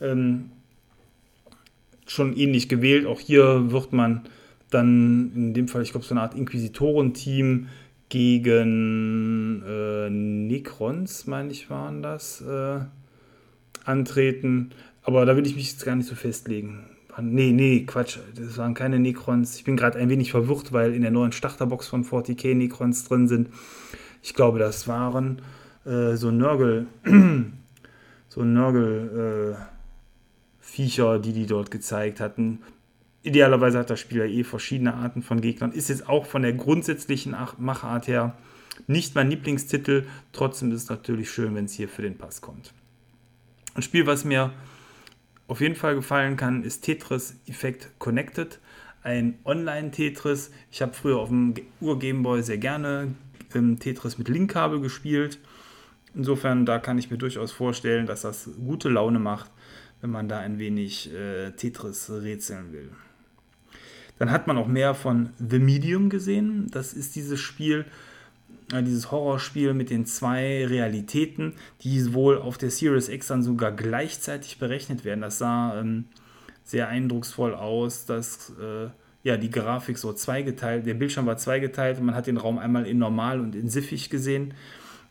Ähm, 0.00 0.50
schon 2.06 2.36
ähnlich 2.36 2.68
gewählt. 2.68 3.06
Auch 3.06 3.20
hier 3.20 3.70
wird 3.70 3.92
man 3.92 4.22
dann 4.70 5.32
in 5.34 5.54
dem 5.54 5.68
Fall, 5.68 5.82
ich 5.82 5.92
glaube, 5.92 6.06
so 6.06 6.14
eine 6.14 6.22
Art 6.22 6.34
Inquisitorenteam 6.34 7.68
gegen 8.08 9.62
äh, 9.66 10.10
Necrons, 10.10 11.26
meine 11.26 11.50
ich, 11.50 11.70
waren 11.70 12.02
das, 12.02 12.40
äh, 12.40 12.80
antreten. 13.84 14.70
Aber 15.02 15.24
da 15.24 15.36
will 15.36 15.46
ich 15.46 15.56
mich 15.56 15.70
jetzt 15.70 15.84
gar 15.84 15.96
nicht 15.96 16.08
so 16.08 16.14
festlegen. 16.14 16.84
Nee, 17.20 17.52
nee, 17.52 17.84
Quatsch, 17.86 18.18
das 18.34 18.58
waren 18.58 18.74
keine 18.74 18.98
Necrons. 18.98 19.56
Ich 19.56 19.64
bin 19.64 19.76
gerade 19.76 19.98
ein 19.98 20.10
wenig 20.10 20.30
verwirrt, 20.30 20.72
weil 20.72 20.92
in 20.92 21.02
der 21.02 21.10
neuen 21.10 21.32
Starterbox 21.32 21.88
von 21.88 22.04
40k 22.04 22.54
Necrons 22.54 23.04
drin 23.04 23.26
sind. 23.26 23.48
Ich 24.22 24.34
glaube, 24.34 24.58
das 24.58 24.86
waren 24.86 25.40
äh, 25.86 26.16
so 26.16 26.30
Nörgel, 26.30 26.86
so 28.28 28.44
Nörgel, 28.44 29.56
äh, 29.56 29.76
Viecher, 30.60 31.18
die 31.20 31.32
die 31.32 31.46
dort 31.46 31.70
gezeigt 31.70 32.20
hatten. 32.20 32.60
Idealerweise 33.22 33.78
hat 33.78 33.90
das 33.90 34.00
Spiel 34.00 34.18
ja 34.18 34.24
eh 34.24 34.44
verschiedene 34.44 34.94
Arten 34.94 35.22
von 35.22 35.40
Gegnern. 35.40 35.72
Ist 35.72 35.88
jetzt 35.88 36.08
auch 36.08 36.26
von 36.26 36.42
der 36.42 36.52
grundsätzlichen 36.52 37.34
Machart 37.58 38.08
her 38.08 38.36
nicht 38.86 39.14
mein 39.14 39.30
Lieblingstitel. 39.30 40.06
Trotzdem 40.32 40.72
ist 40.72 40.84
es 40.84 40.88
natürlich 40.88 41.30
schön, 41.30 41.54
wenn 41.54 41.64
es 41.64 41.72
hier 41.72 41.88
für 41.88 42.02
den 42.02 42.18
Pass 42.18 42.40
kommt. 42.40 42.72
Ein 43.74 43.82
Spiel, 43.82 44.06
was 44.06 44.24
mir 44.24 44.52
auf 45.48 45.60
jeden 45.60 45.76
Fall 45.76 45.94
gefallen 45.94 46.36
kann, 46.36 46.62
ist 46.62 46.82
Tetris 46.82 47.36
Effect 47.46 47.90
Connected. 47.98 48.58
Ein 49.02 49.38
Online-Tetris. 49.44 50.50
Ich 50.70 50.82
habe 50.82 50.92
früher 50.92 51.18
auf 51.18 51.28
dem 51.28 51.54
Ur-Gameboy 51.80 52.42
sehr 52.42 52.58
gerne 52.58 53.14
ähm, 53.54 53.78
Tetris 53.78 54.18
mit 54.18 54.28
Linkkabel 54.28 54.80
gespielt. 54.80 55.38
Insofern, 56.16 56.66
da 56.66 56.78
kann 56.78 56.98
ich 56.98 57.10
mir 57.10 57.18
durchaus 57.18 57.52
vorstellen, 57.52 58.06
dass 58.06 58.22
das 58.22 58.50
gute 58.58 58.88
Laune 58.88 59.18
macht 59.18 59.50
wenn 60.00 60.10
man 60.10 60.28
da 60.28 60.38
ein 60.38 60.58
wenig 60.58 61.12
äh, 61.12 61.52
Tetris 61.52 62.10
rätseln 62.10 62.72
will. 62.72 62.90
Dann 64.18 64.30
hat 64.30 64.46
man 64.46 64.56
auch 64.56 64.66
mehr 64.66 64.94
von 64.94 65.30
The 65.38 65.58
Medium 65.58 66.08
gesehen. 66.08 66.68
Das 66.70 66.92
ist 66.92 67.16
dieses 67.16 67.40
Spiel, 67.40 67.84
äh, 68.72 68.82
dieses 68.82 69.10
Horrorspiel 69.10 69.74
mit 69.74 69.90
den 69.90 70.06
zwei 70.06 70.66
Realitäten, 70.66 71.54
die 71.82 72.14
wohl 72.14 72.38
auf 72.38 72.58
der 72.58 72.70
Series 72.70 73.08
X 73.08 73.28
dann 73.28 73.42
sogar 73.42 73.72
gleichzeitig 73.72 74.58
berechnet 74.58 75.04
werden. 75.04 75.20
Das 75.20 75.38
sah 75.38 75.78
ähm, 75.80 76.04
sehr 76.64 76.88
eindrucksvoll 76.88 77.54
aus, 77.54 78.06
dass 78.06 78.52
äh, 78.60 78.88
ja, 79.22 79.36
die 79.36 79.50
Grafik 79.50 79.98
so 79.98 80.12
zweigeteilt, 80.12 80.86
der 80.86 80.94
Bildschirm 80.94 81.26
war 81.26 81.36
zweigeteilt 81.36 81.98
und 81.98 82.06
man 82.06 82.14
hat 82.14 82.26
den 82.26 82.36
Raum 82.36 82.58
einmal 82.58 82.86
in 82.86 82.98
normal 82.98 83.40
und 83.40 83.56
in 83.56 83.68
siffig 83.68 84.08
gesehen. 84.08 84.54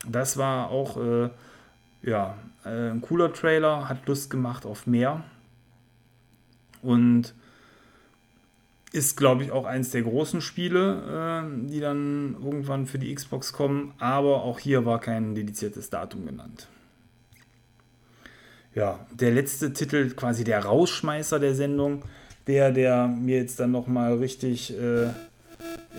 Das 0.10 0.38
war 0.38 0.70
auch 0.70 0.98
äh, 0.98 1.30
ja, 2.02 2.36
äh, 2.64 2.92
ein 2.92 3.02
cooler 3.02 3.34
Trailer, 3.34 3.90
hat 3.90 4.08
Lust 4.08 4.30
gemacht 4.30 4.66
auf 4.66 4.88
mehr. 4.88 5.24
Und 6.82 7.34
ist, 8.92 9.18
glaube 9.18 9.44
ich, 9.44 9.52
auch 9.52 9.66
eines 9.66 9.92
der 9.92 10.04
großen 10.04 10.40
Spiele, 10.40 11.44
äh, 11.44 11.68
die 11.70 11.80
dann 11.80 12.36
irgendwann 12.42 12.86
für 12.86 12.98
die 12.98 13.14
Xbox 13.14 13.52
kommen. 13.52 13.94
Aber 14.00 14.44
auch 14.44 14.60
hier 14.60 14.86
war 14.86 15.02
kein 15.02 15.36
dediziertes 15.36 15.90
Datum 15.90 16.26
genannt. 16.26 16.68
Ja, 18.74 19.06
der 19.12 19.32
letzte 19.32 19.74
Titel, 19.74 20.12
quasi 20.12 20.44
der 20.44 20.64
Rausschmeißer 20.64 21.40
der 21.40 21.56
Sendung, 21.56 22.04
der, 22.48 22.72
der 22.72 23.08
mir 23.08 23.38
jetzt 23.38 23.60
dann 23.60 23.72
nochmal 23.72 24.16
richtig 24.16 24.78
äh, 24.78 25.08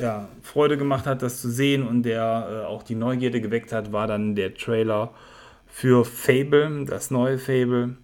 ja, 0.00 0.28
Freude 0.42 0.76
gemacht 0.76 1.06
hat, 1.06 1.22
das 1.22 1.40
zu 1.40 1.50
sehen 1.50 1.86
und 1.86 2.02
der 2.02 2.64
äh, 2.64 2.66
auch 2.66 2.82
die 2.82 2.94
Neugierde 2.94 3.40
geweckt 3.40 3.72
hat, 3.72 3.92
war 3.92 4.06
dann 4.06 4.34
der 4.34 4.54
Trailer 4.54 5.12
für 5.66 6.04
Fable, 6.04 6.84
das 6.86 7.10
neue 7.10 7.38
Fable. 7.38 7.96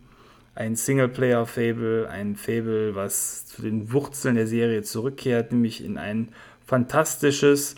Ein 0.54 0.76
Singleplayer-Fable, 0.76 2.08
ein 2.10 2.36
Fable, 2.36 2.94
was 2.94 3.46
zu 3.46 3.62
den 3.62 3.92
Wurzeln 3.92 4.34
der 4.34 4.46
Serie 4.46 4.82
zurückkehrt, 4.82 5.52
nämlich 5.52 5.82
in 5.82 5.96
ein 5.96 6.28
fantastisches 6.66 7.76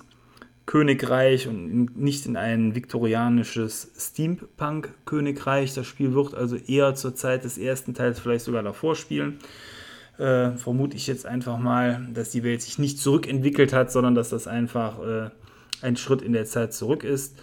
Königreich 0.66 1.46
und 1.46 1.96
nicht 1.96 2.26
in 2.26 2.36
ein 2.36 2.74
viktorianisches 2.74 3.92
Steampunk-Königreich. 3.96 5.74
Das 5.74 5.86
Spiel 5.86 6.14
wird 6.14 6.34
also 6.34 6.56
eher 6.56 6.94
zur 6.94 7.14
Zeit 7.14 7.44
des 7.44 7.58
ersten 7.58 7.94
Teils 7.94 8.18
vielleicht 8.18 8.46
sogar 8.46 8.62
davor 8.62 8.96
spielen. 8.96 9.38
Äh, 10.18 10.52
vermute 10.52 10.96
ich 10.96 11.08
jetzt 11.08 11.26
einfach 11.26 11.58
mal, 11.58 12.06
dass 12.12 12.30
die 12.30 12.44
Welt 12.44 12.62
sich 12.62 12.78
nicht 12.78 13.00
zurückentwickelt 13.00 13.72
hat, 13.72 13.90
sondern 13.90 14.14
dass 14.14 14.30
das 14.30 14.46
einfach 14.46 15.00
äh, 15.00 15.30
ein 15.82 15.96
Schritt 15.96 16.22
in 16.22 16.32
der 16.32 16.44
Zeit 16.44 16.72
zurück 16.72 17.02
ist. 17.02 17.36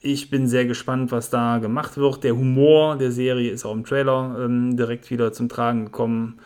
Ich 0.00 0.30
bin 0.30 0.46
sehr 0.46 0.66
gespannt, 0.66 1.12
was 1.12 1.30
da 1.30 1.58
gemacht 1.58 1.96
wird. 1.96 2.24
Der 2.24 2.36
Humor 2.36 2.96
der 2.96 3.12
Serie 3.12 3.50
ist 3.50 3.64
auch 3.64 3.74
im 3.74 3.84
Trailer 3.84 4.36
ähm, 4.38 4.76
direkt 4.76 5.10
wieder 5.10 5.32
zum 5.32 5.48
Tragen 5.48 5.86
gekommen, 5.86 6.40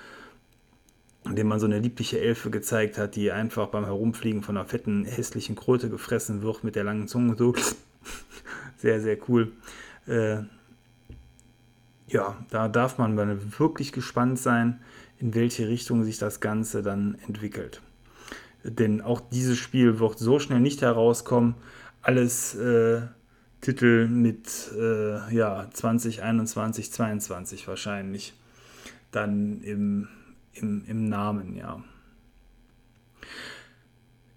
indem 1.24 1.48
man 1.48 1.60
so 1.60 1.66
eine 1.66 1.78
liebliche 1.78 2.20
Elfe 2.20 2.50
gezeigt 2.50 2.98
hat, 2.98 3.16
die 3.16 3.30
einfach 3.30 3.68
beim 3.68 3.84
Herumfliegen 3.84 4.42
von 4.42 4.56
einer 4.56 4.66
fetten, 4.66 5.04
hässlichen 5.04 5.56
Kröte 5.56 5.88
gefressen 5.88 6.42
wird 6.42 6.64
mit 6.64 6.76
der 6.76 6.84
langen 6.84 7.08
Zunge. 7.08 7.36
So 7.36 7.54
sehr, 8.76 9.00
sehr 9.00 9.18
cool. 9.28 9.52
Äh, 10.06 10.38
ja, 12.08 12.36
da 12.50 12.68
darf 12.68 12.98
man 12.98 13.16
wirklich 13.58 13.92
gespannt 13.92 14.38
sein, 14.38 14.80
in 15.18 15.34
welche 15.34 15.68
Richtung 15.68 16.04
sich 16.04 16.18
das 16.18 16.40
Ganze 16.40 16.82
dann 16.82 17.16
entwickelt. 17.26 17.82
Denn 18.64 19.00
auch 19.00 19.20
dieses 19.20 19.58
Spiel 19.58 19.98
wird 19.98 20.18
so 20.18 20.38
schnell 20.38 20.60
nicht 20.60 20.82
herauskommen. 20.82 21.54
Alles 22.02 22.54
äh, 22.54 23.02
Titel 23.60 24.08
mit 24.08 24.48
äh, 24.76 25.34
ja, 25.34 25.68
2021, 25.70 26.92
22 26.92 27.68
wahrscheinlich 27.68 28.34
dann 29.10 29.62
im, 29.62 30.08
im, 30.52 30.84
im 30.86 31.08
Namen, 31.08 31.56
ja. 31.56 31.82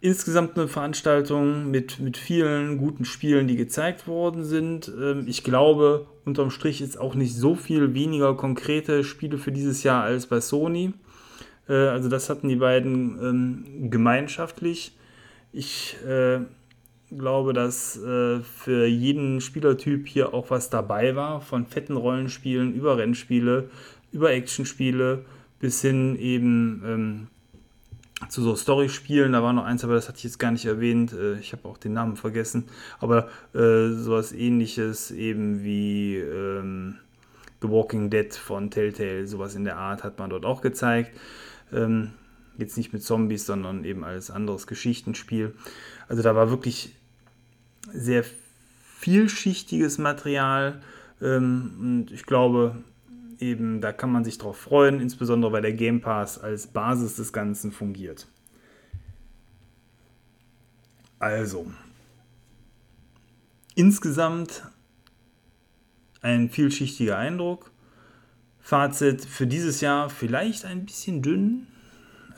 Insgesamt 0.04 0.58
eine 0.58 0.68
Veranstaltung 0.68 1.70
mit, 1.70 2.00
mit 2.00 2.18
vielen 2.18 2.80
guten 2.80 3.06
Spielen, 3.06 3.48
die 3.48 3.56
gezeigt 3.56 4.08
worden 4.08 4.44
sind. 4.44 4.92
Ähm, 5.00 5.26
ich 5.28 5.44
glaube, 5.44 6.08
unterm 6.26 6.50
Strich 6.50 6.82
ist 6.82 7.00
auch 7.00 7.14
nicht 7.14 7.36
so 7.36 7.54
viel 7.54 7.94
weniger 7.94 8.36
konkrete 8.36 9.04
Spiele 9.04 9.38
für 9.38 9.52
dieses 9.52 9.84
Jahr 9.84 10.04
als 10.04 10.26
bei 10.26 10.42
Sony. 10.42 10.94
Äh, 11.70 11.74
also 11.74 12.10
das 12.10 12.32
hatten 12.32 12.50
die 12.50 12.56
beiden 12.56 13.20
ähm, 13.22 13.92
gemeinschaftlich. 13.92 14.98
Ich 15.54 15.96
äh, 16.04 16.40
glaube, 17.16 17.54
dass 17.54 17.96
äh, 17.98 18.40
für 18.40 18.88
jeden 18.88 19.40
Spielertyp 19.40 20.08
hier 20.08 20.34
auch 20.34 20.50
was 20.50 20.72
dabei 20.72 21.16
war, 21.16 21.42
von 21.42 21.68
fetten 21.68 21.96
Rollenspielen 21.96 22.74
über 22.74 22.98
Rennspiele, 22.98 23.70
über 24.12 24.32
Actionspiele 24.32 25.26
bis 25.60 25.82
hin 25.82 26.18
eben 26.18 26.82
ähm, 26.86 27.28
zu 28.30 28.42
so 28.42 28.56
Story-Spielen. 28.56 29.34
Da 29.34 29.44
war 29.44 29.54
noch 29.54 29.66
eins, 29.66 29.84
aber 29.84 29.96
das 29.96 30.08
hatte 30.08 30.18
ich 30.18 30.24
jetzt 30.24 30.40
gar 30.40 30.52
nicht 30.52 30.66
erwähnt. 30.66 31.14
Äh, 31.14 31.40
ich 31.40 31.54
habe 31.54 31.68
auch 31.68 31.78
den 31.78 31.94
Namen 31.94 32.16
vergessen. 32.16 32.66
Aber 33.00 33.30
äh, 33.54 33.90
sowas 33.90 34.32
ähnliches 34.32 35.12
eben 35.12 35.64
wie 35.64 36.18
ähm, 36.18 36.98
The 37.62 37.70
Walking 37.70 38.10
Dead 38.10 38.34
von 38.34 38.72
Telltale, 38.72 39.28
sowas 39.28 39.56
in 39.56 39.64
der 39.64 39.78
Art 39.78 40.04
hat 40.04 40.18
man 40.20 40.30
dort 40.30 40.46
auch 40.46 40.62
gezeigt. 40.62 41.12
Ähm, 41.72 42.12
jetzt 42.58 42.78
nicht 42.78 42.94
mit 42.94 43.04
Zombies, 43.04 43.46
sondern 43.46 43.86
eben 43.86 44.04
als 44.04 44.32
anderes 44.32 44.68
Geschichtenspiel. 44.68 45.54
Also 46.08 46.24
da 46.24 46.36
war 46.36 46.50
wirklich 46.50 46.96
sehr 47.94 48.24
vielschichtiges 48.98 49.98
Material 49.98 50.82
ähm, 51.22 51.72
und 51.80 52.12
ich 52.12 52.26
glaube, 52.26 52.76
eben 53.42 53.82
da 53.82 53.92
kann 53.92 54.12
man 54.12 54.24
sich 54.24 54.38
drauf 54.38 54.58
freuen, 54.58 55.00
insbesondere 55.00 55.52
weil 55.52 55.62
der 55.62 55.74
Game 55.74 56.02
Pass 56.02 56.40
als 56.40 56.68
Basis 56.68 57.16
des 57.16 57.34
Ganzen 57.34 57.72
fungiert. 57.72 58.28
Also, 61.20 61.72
insgesamt 63.76 64.64
ein 66.22 66.50
vielschichtiger 66.50 67.18
Eindruck. 67.18 67.72
Fazit 68.60 69.26
für 69.26 69.48
dieses 69.48 69.82
Jahr 69.82 70.10
vielleicht 70.10 70.66
ein 70.66 70.86
bisschen 70.86 71.22
dünn. 71.22 71.68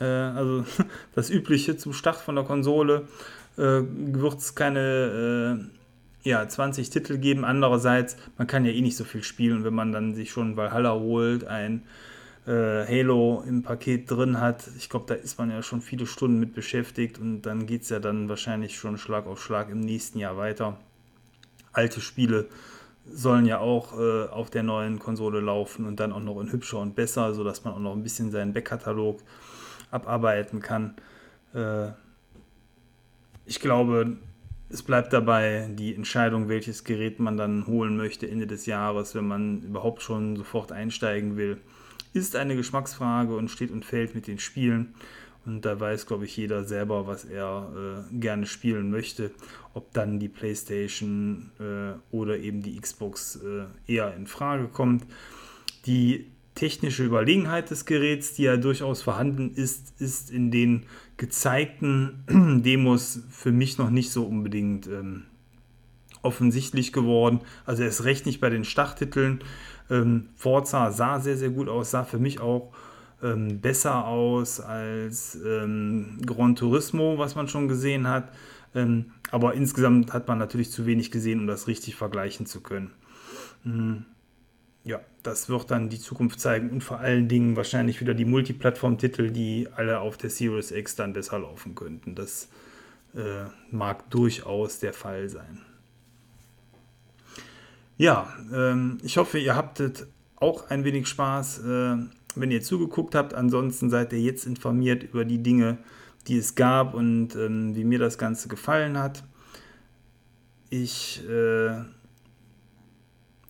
Äh, 0.00 0.04
also 0.04 0.64
das 1.14 1.30
Übliche 1.30 1.76
zum 1.76 1.92
Start 1.92 2.16
von 2.16 2.34
der 2.34 2.44
Konsole 2.44 3.08
äh, 3.56 3.82
wird 3.82 4.38
es 4.38 4.54
keine 4.54 5.60
äh, 5.70 5.83
ja, 6.24 6.48
20 6.48 6.90
Titel 6.90 7.18
geben. 7.18 7.44
Andererseits, 7.44 8.16
man 8.38 8.46
kann 8.46 8.64
ja 8.64 8.72
eh 8.72 8.80
nicht 8.80 8.96
so 8.96 9.04
viel 9.04 9.22
spielen, 9.22 9.62
wenn 9.62 9.74
man 9.74 9.92
dann 9.92 10.14
sich 10.14 10.30
schon 10.30 10.56
Valhalla 10.56 10.94
holt, 10.94 11.44
ein 11.44 11.82
äh, 12.46 12.86
Halo 12.86 13.44
im 13.46 13.62
Paket 13.62 14.10
drin 14.10 14.40
hat, 14.40 14.68
ich 14.76 14.90
glaube, 14.90 15.06
da 15.06 15.14
ist 15.14 15.38
man 15.38 15.50
ja 15.50 15.62
schon 15.62 15.80
viele 15.80 16.06
Stunden 16.06 16.38
mit 16.38 16.54
beschäftigt 16.54 17.18
und 17.18 17.42
dann 17.42 17.66
geht 17.66 17.82
es 17.82 17.90
ja 17.90 18.00
dann 18.00 18.28
wahrscheinlich 18.28 18.76
schon 18.76 18.98
Schlag 18.98 19.26
auf 19.26 19.42
Schlag 19.42 19.70
im 19.70 19.80
nächsten 19.80 20.18
Jahr 20.18 20.36
weiter. 20.36 20.76
Alte 21.72 22.00
Spiele 22.00 22.46
sollen 23.10 23.44
ja 23.46 23.58
auch 23.58 23.98
äh, 23.98 24.28
auf 24.28 24.50
der 24.50 24.62
neuen 24.62 24.98
Konsole 24.98 25.40
laufen 25.40 25.86
und 25.86 26.00
dann 26.00 26.12
auch 26.12 26.20
noch 26.20 26.40
in 26.40 26.52
hübscher 26.52 26.78
und 26.78 26.94
besser, 26.94 27.34
sodass 27.34 27.64
man 27.64 27.74
auch 27.74 27.78
noch 27.78 27.92
ein 27.92 28.02
bisschen 28.02 28.30
seinen 28.30 28.52
Backkatalog 28.52 29.20
abarbeiten 29.90 30.60
kann. 30.60 30.94
Äh, 31.54 31.88
ich 33.46 33.60
glaube, 33.60 34.16
es 34.74 34.82
bleibt 34.82 35.14
dabei 35.14 35.70
die 35.70 35.94
Entscheidung, 35.94 36.48
welches 36.48 36.84
Gerät 36.84 37.18
man 37.20 37.38
dann 37.38 37.66
holen 37.66 37.96
möchte 37.96 38.28
Ende 38.28 38.46
des 38.46 38.66
Jahres, 38.66 39.14
wenn 39.14 39.26
man 39.26 39.62
überhaupt 39.62 40.02
schon 40.02 40.36
sofort 40.36 40.72
einsteigen 40.72 41.38
will 41.38 41.58
ist 42.14 42.36
eine 42.36 42.56
Geschmacksfrage 42.56 43.36
und 43.36 43.50
steht 43.50 43.72
und 43.72 43.84
fällt 43.84 44.14
mit 44.14 44.28
den 44.28 44.38
Spielen. 44.38 44.94
Und 45.44 45.66
da 45.66 45.78
weiß, 45.78 46.06
glaube 46.06 46.24
ich, 46.24 46.34
jeder 46.36 46.64
selber, 46.64 47.06
was 47.06 47.26
er 47.26 48.06
äh, 48.10 48.16
gerne 48.18 48.46
spielen 48.46 48.90
möchte. 48.90 49.32
Ob 49.74 49.92
dann 49.92 50.18
die 50.18 50.28
PlayStation 50.28 51.50
äh, 51.58 51.98
oder 52.14 52.38
eben 52.38 52.62
die 52.62 52.80
Xbox 52.80 53.36
äh, 53.36 53.64
eher 53.92 54.14
in 54.14 54.26
Frage 54.26 54.68
kommt. 54.68 55.04
Die 55.84 56.30
technische 56.54 57.04
Überlegenheit 57.04 57.70
des 57.70 57.84
Geräts, 57.84 58.34
die 58.34 58.44
ja 58.44 58.56
durchaus 58.56 59.02
vorhanden 59.02 59.52
ist, 59.54 60.00
ist 60.00 60.30
in 60.30 60.50
den 60.50 60.86
gezeigten 61.16 62.24
Demos 62.64 63.20
für 63.30 63.52
mich 63.52 63.78
noch 63.78 63.90
nicht 63.90 64.10
so 64.10 64.24
unbedingt 64.24 64.86
ähm, 64.86 65.24
offensichtlich 66.22 66.92
geworden. 66.92 67.40
Also 67.66 67.82
erst 67.82 68.04
recht 68.04 68.26
nicht 68.26 68.40
bei 68.40 68.50
den 68.50 68.64
Starttiteln. 68.64 69.40
Ähm, 69.90 70.28
Forza 70.36 70.90
sah 70.92 71.20
sehr, 71.20 71.36
sehr 71.36 71.50
gut 71.50 71.68
aus, 71.68 71.90
sah 71.90 72.04
für 72.04 72.18
mich 72.18 72.40
auch 72.40 72.72
ähm, 73.22 73.60
besser 73.60 74.06
aus 74.06 74.60
als 74.60 75.38
ähm, 75.44 76.18
Gran 76.24 76.56
Turismo, 76.56 77.18
was 77.18 77.34
man 77.34 77.48
schon 77.48 77.68
gesehen 77.68 78.08
hat. 78.08 78.32
Ähm, 78.74 79.12
aber 79.30 79.54
insgesamt 79.54 80.12
hat 80.12 80.28
man 80.28 80.38
natürlich 80.38 80.70
zu 80.70 80.86
wenig 80.86 81.10
gesehen, 81.10 81.40
um 81.40 81.46
das 81.46 81.66
richtig 81.66 81.96
vergleichen 81.96 82.46
zu 82.46 82.60
können. 82.60 82.90
Mhm. 83.64 84.04
Ja, 84.84 85.00
das 85.22 85.48
wird 85.48 85.70
dann 85.70 85.88
die 85.88 85.98
Zukunft 85.98 86.38
zeigen 86.40 86.68
und 86.68 86.84
vor 86.84 87.00
allen 87.00 87.26
Dingen 87.26 87.56
wahrscheinlich 87.56 88.02
wieder 88.02 88.12
die 88.12 88.26
Multiplattform-Titel, 88.26 89.30
die 89.30 89.66
alle 89.74 90.00
auf 90.00 90.18
der 90.18 90.28
Series 90.28 90.70
X 90.70 90.94
dann 90.94 91.14
besser 91.14 91.38
laufen 91.38 91.74
könnten. 91.74 92.14
Das 92.14 92.48
äh, 93.14 93.46
mag 93.70 94.10
durchaus 94.10 94.80
der 94.80 94.92
Fall 94.92 95.30
sein. 95.30 95.62
Ja, 97.96 98.32
ähm, 98.52 98.98
ich 99.02 99.16
hoffe, 99.16 99.38
ihr 99.38 99.56
habtet 99.56 100.06
auch 100.36 100.68
ein 100.68 100.84
wenig 100.84 101.06
Spaß, 101.06 101.60
äh, 101.60 101.96
wenn 102.34 102.50
ihr 102.50 102.60
zugeguckt 102.60 103.14
habt. 103.14 103.32
Ansonsten 103.32 103.88
seid 103.88 104.12
ihr 104.12 104.20
jetzt 104.20 104.46
informiert 104.46 105.04
über 105.04 105.24
die 105.24 105.42
Dinge, 105.42 105.78
die 106.26 106.36
es 106.36 106.56
gab 106.56 106.92
und 106.92 107.34
ähm, 107.36 107.74
wie 107.74 107.84
mir 107.84 107.98
das 107.98 108.18
Ganze 108.18 108.48
gefallen 108.48 108.98
hat. 108.98 109.22
Ich 110.68 111.22
äh, 111.28 111.84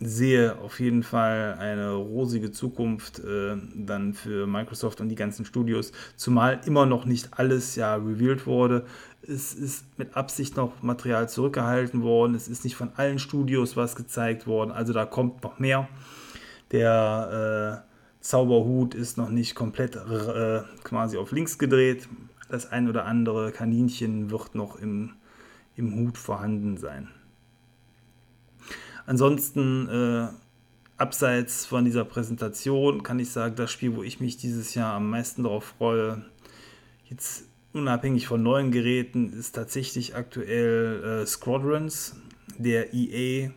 sehe 0.00 0.58
auf 0.58 0.80
jeden 0.80 1.02
Fall 1.02 1.56
eine 1.58 1.92
rosige 1.92 2.50
Zukunft 2.50 3.20
äh, 3.20 3.56
dann 3.74 4.12
für 4.12 4.46
Microsoft 4.46 5.00
und 5.00 5.08
die 5.08 5.14
ganzen 5.14 5.44
Studios, 5.44 5.92
zumal 6.16 6.60
immer 6.66 6.86
noch 6.86 7.04
nicht 7.04 7.30
alles 7.32 7.76
ja 7.76 7.94
revealed 7.94 8.46
wurde. 8.46 8.84
Es 9.22 9.54
ist 9.54 9.98
mit 9.98 10.16
Absicht 10.16 10.56
noch 10.56 10.82
Material 10.82 11.28
zurückgehalten 11.28 12.02
worden. 12.02 12.34
Es 12.34 12.48
ist 12.48 12.64
nicht 12.64 12.76
von 12.76 12.90
allen 12.96 13.18
Studios 13.18 13.76
was 13.76 13.96
gezeigt 13.96 14.46
worden. 14.46 14.70
Also 14.70 14.92
da 14.92 15.06
kommt 15.06 15.42
noch 15.42 15.58
mehr. 15.58 15.88
Der 16.72 17.82
äh, 17.86 18.20
Zauberhut 18.20 18.94
ist 18.94 19.16
noch 19.16 19.30
nicht 19.30 19.54
komplett 19.54 19.96
äh, 19.96 20.62
quasi 20.82 21.16
auf 21.16 21.32
links 21.32 21.58
gedreht. 21.58 22.08
Das 22.50 22.70
ein 22.70 22.88
oder 22.88 23.06
andere 23.06 23.52
Kaninchen 23.52 24.30
wird 24.30 24.54
noch 24.54 24.76
im, 24.76 25.14
im 25.76 25.94
Hut 25.94 26.18
vorhanden 26.18 26.76
sein. 26.76 27.08
Ansonsten, 29.06 29.88
äh, 29.88 30.28
abseits 30.96 31.66
von 31.66 31.84
dieser 31.84 32.04
Präsentation, 32.04 33.02
kann 33.02 33.18
ich 33.18 33.30
sagen, 33.30 33.56
das 33.56 33.70
Spiel, 33.70 33.96
wo 33.96 34.02
ich 34.02 34.20
mich 34.20 34.36
dieses 34.36 34.74
Jahr 34.74 34.94
am 34.94 35.10
meisten 35.10 35.42
darauf 35.42 35.74
freue, 35.78 36.24
jetzt 37.06 37.44
unabhängig 37.72 38.26
von 38.26 38.42
neuen 38.42 38.70
Geräten, 38.70 39.32
ist 39.32 39.54
tatsächlich 39.54 40.14
aktuell 40.14 41.22
äh, 41.22 41.26
Squadrons, 41.26 42.16
der 42.58 42.94
EA 42.94 43.50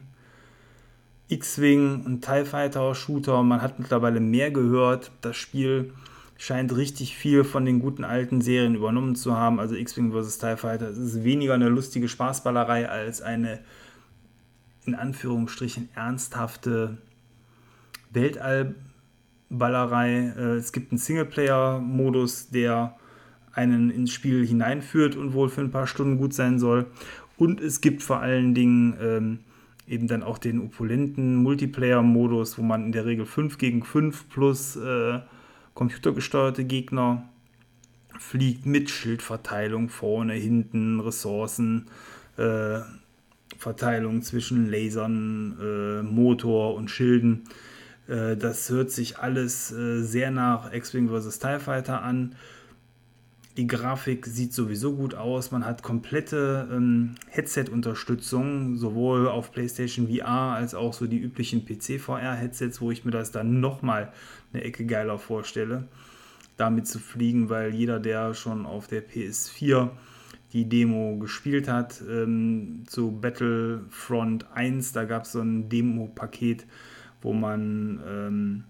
X-Wing 1.29 2.03
und 2.05 2.21
TIE 2.25 2.45
Fighter 2.45 2.95
Shooter. 2.95 3.43
Man 3.43 3.61
hat 3.61 3.79
mittlerweile 3.79 4.19
mehr 4.19 4.49
gehört. 4.49 5.11
Das 5.21 5.35
Spiel 5.35 5.93
scheint 6.37 6.75
richtig 6.75 7.17
viel 7.17 7.43
von 7.43 7.65
den 7.65 7.79
guten 7.79 8.03
alten 8.03 8.41
Serien 8.41 8.75
übernommen 8.75 9.15
zu 9.15 9.35
haben. 9.35 9.59
Also 9.59 9.75
X-Wing 9.75 10.11
vs. 10.11 10.37
TIE 10.37 10.57
Fighter. 10.57 10.89
Es 10.89 10.97
ist 10.97 11.23
weniger 11.23 11.53
eine 11.53 11.69
lustige 11.69 12.07
Spaßballerei 12.07 12.89
als 12.89 13.21
eine 13.21 13.59
in 14.87 14.95
Anführungsstrichen 14.95 15.89
ernsthafte 15.95 16.97
Weltallballerei. 18.11 20.33
Äh, 20.37 20.55
es 20.55 20.71
gibt 20.71 20.91
einen 20.91 20.97
Singleplayer-Modus, 20.97 22.49
der 22.49 22.95
einen 23.53 23.89
ins 23.89 24.11
Spiel 24.11 24.45
hineinführt 24.45 25.15
und 25.15 25.33
wohl 25.33 25.49
für 25.49 25.61
ein 25.61 25.71
paar 25.71 25.87
Stunden 25.87 26.17
gut 26.17 26.33
sein 26.33 26.59
soll. 26.59 26.87
Und 27.37 27.61
es 27.61 27.81
gibt 27.81 28.03
vor 28.03 28.19
allen 28.19 28.55
Dingen 28.55 28.97
ähm, 29.01 29.39
eben 29.87 30.07
dann 30.07 30.23
auch 30.23 30.37
den 30.37 30.61
opulenten 30.61 31.35
Multiplayer-Modus, 31.37 32.57
wo 32.57 32.61
man 32.61 32.85
in 32.85 32.91
der 32.91 33.05
Regel 33.05 33.25
5 33.25 33.57
gegen 33.57 33.83
5 33.83 34.29
plus 34.29 34.75
äh, 34.75 35.19
computergesteuerte 35.73 36.65
Gegner 36.65 37.29
fliegt 38.19 38.65
mit 38.65 38.89
Schildverteilung 38.89 39.89
vorne, 39.89 40.33
hinten, 40.33 40.99
Ressourcen, 40.99 41.85
äh, 42.37 42.79
Verteilung 43.57 44.21
zwischen 44.21 44.69
Lasern, 44.69 45.57
äh, 45.59 46.03
Motor 46.03 46.75
und 46.75 46.89
Schilden. 46.89 47.43
Äh, 48.07 48.37
das 48.37 48.69
hört 48.69 48.91
sich 48.91 49.19
alles 49.19 49.71
äh, 49.71 50.01
sehr 50.01 50.31
nach 50.31 50.73
X-Wing 50.73 51.09
vs. 51.09 51.39
TIE 51.39 51.59
Fighter 51.59 52.01
an. 52.01 52.35
Die 53.57 53.65
Grafik 53.65 54.27
sieht 54.27 54.53
sowieso 54.53 54.95
gut 54.95 55.15
aus. 55.15 55.49
Man 55.49 55.65
hat 55.65 55.81
komplette 55.81 56.67
ähm, 56.71 57.15
Headset-Unterstützung, 57.29 58.77
sowohl 58.77 59.27
auf 59.27 59.51
PlayStation 59.51 60.07
VR 60.07 60.53
als 60.53 60.75
auch 60.75 60.93
so 60.93 61.07
die 61.07 61.17
üblichen 61.17 61.65
PC-VR-Headsets, 61.65 62.81
wo 62.81 62.91
ich 62.91 63.03
mir 63.03 63.11
das 63.11 63.31
dann 63.31 63.59
nochmal 63.59 64.13
eine 64.53 64.63
Ecke 64.63 64.85
geiler 64.85 65.17
vorstelle, 65.17 65.87
damit 66.55 66.87
zu 66.87 66.99
fliegen, 66.99 67.49
weil 67.49 67.73
jeder, 67.73 67.99
der 67.99 68.35
schon 68.35 68.67
auf 68.67 68.87
der 68.87 69.03
PS4 69.03 69.89
die 70.53 70.67
Demo 70.67 71.17
gespielt 71.17 71.67
hat. 71.67 72.01
Ähm, 72.09 72.83
zu 72.87 73.11
Battlefront 73.11 74.45
1, 74.53 74.93
da 74.93 75.05
gab 75.05 75.23
es 75.23 75.33
so 75.33 75.41
ein 75.41 75.69
Demo-Paket, 75.69 76.65
wo 77.21 77.33
man 77.33 77.99
ähm, 78.07 78.63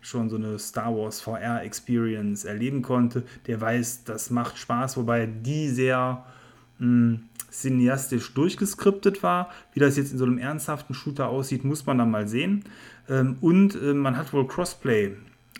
schon 0.00 0.28
so 0.28 0.36
eine 0.36 0.58
Star 0.58 0.94
Wars 0.96 1.20
VR-Experience 1.20 2.44
erleben 2.44 2.82
konnte. 2.82 3.24
Der 3.46 3.60
weiß, 3.60 4.04
das 4.04 4.30
macht 4.30 4.58
Spaß, 4.58 4.96
wobei 4.96 5.26
die 5.26 5.68
sehr 5.68 6.24
mh, 6.78 6.86
hm, 6.86 7.20
cineastisch 7.50 8.34
durchgeskriptet 8.34 9.22
war. 9.22 9.50
Wie 9.72 9.80
das 9.80 9.96
jetzt 9.96 10.12
in 10.12 10.18
so 10.18 10.24
einem 10.24 10.38
ernsthaften 10.38 10.94
Shooter 10.94 11.28
aussieht, 11.28 11.64
muss 11.64 11.86
man 11.86 11.98
dann 11.98 12.10
mal 12.10 12.28
sehen. 12.28 12.64
Ähm, 13.08 13.36
und 13.40 13.74
äh, 13.80 13.94
man 13.94 14.16
hat 14.16 14.32
wohl 14.32 14.46
Crossplay 14.46 15.16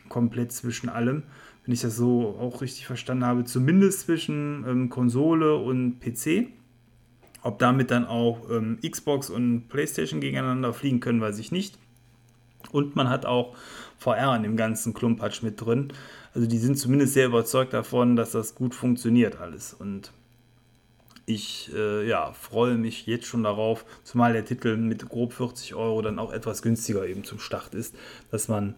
komplett 0.08 0.52
zwischen 0.52 0.88
allem 0.88 1.22
wenn 1.64 1.74
ich 1.74 1.80
das 1.80 1.96
so 1.96 2.36
auch 2.38 2.60
richtig 2.60 2.86
verstanden 2.86 3.24
habe, 3.24 3.44
zumindest 3.44 4.00
zwischen 4.00 4.64
ähm, 4.68 4.90
Konsole 4.90 5.56
und 5.56 6.00
PC. 6.00 6.48
Ob 7.42 7.58
damit 7.58 7.90
dann 7.90 8.06
auch 8.06 8.50
ähm, 8.50 8.78
Xbox 8.82 9.28
und 9.28 9.68
PlayStation 9.68 10.20
gegeneinander 10.20 10.72
fliegen 10.72 11.00
können, 11.00 11.20
weiß 11.20 11.38
ich 11.38 11.52
nicht. 11.52 11.78
Und 12.70 12.96
man 12.96 13.08
hat 13.08 13.26
auch 13.26 13.54
VR 13.98 14.34
in 14.36 14.42
dem 14.42 14.56
ganzen 14.56 14.94
Klumpatsch 14.94 15.42
mit 15.42 15.60
drin. 15.60 15.92
Also 16.34 16.46
die 16.46 16.58
sind 16.58 16.76
zumindest 16.76 17.14
sehr 17.14 17.26
überzeugt 17.26 17.72
davon, 17.72 18.16
dass 18.16 18.32
das 18.32 18.54
gut 18.54 18.74
funktioniert 18.74 19.40
alles. 19.40 19.74
Und 19.74 20.12
ich 21.26 21.70
äh, 21.74 22.06
ja, 22.06 22.32
freue 22.32 22.76
mich 22.76 23.06
jetzt 23.06 23.26
schon 23.26 23.42
darauf, 23.42 23.84
zumal 24.04 24.32
der 24.32 24.44
Titel 24.44 24.76
mit 24.76 25.08
grob 25.08 25.32
40 25.32 25.74
Euro 25.74 26.02
dann 26.02 26.18
auch 26.18 26.32
etwas 26.32 26.62
günstiger 26.62 27.06
eben 27.06 27.24
zum 27.24 27.38
Start 27.38 27.74
ist, 27.74 27.94
dass 28.30 28.48
man 28.48 28.74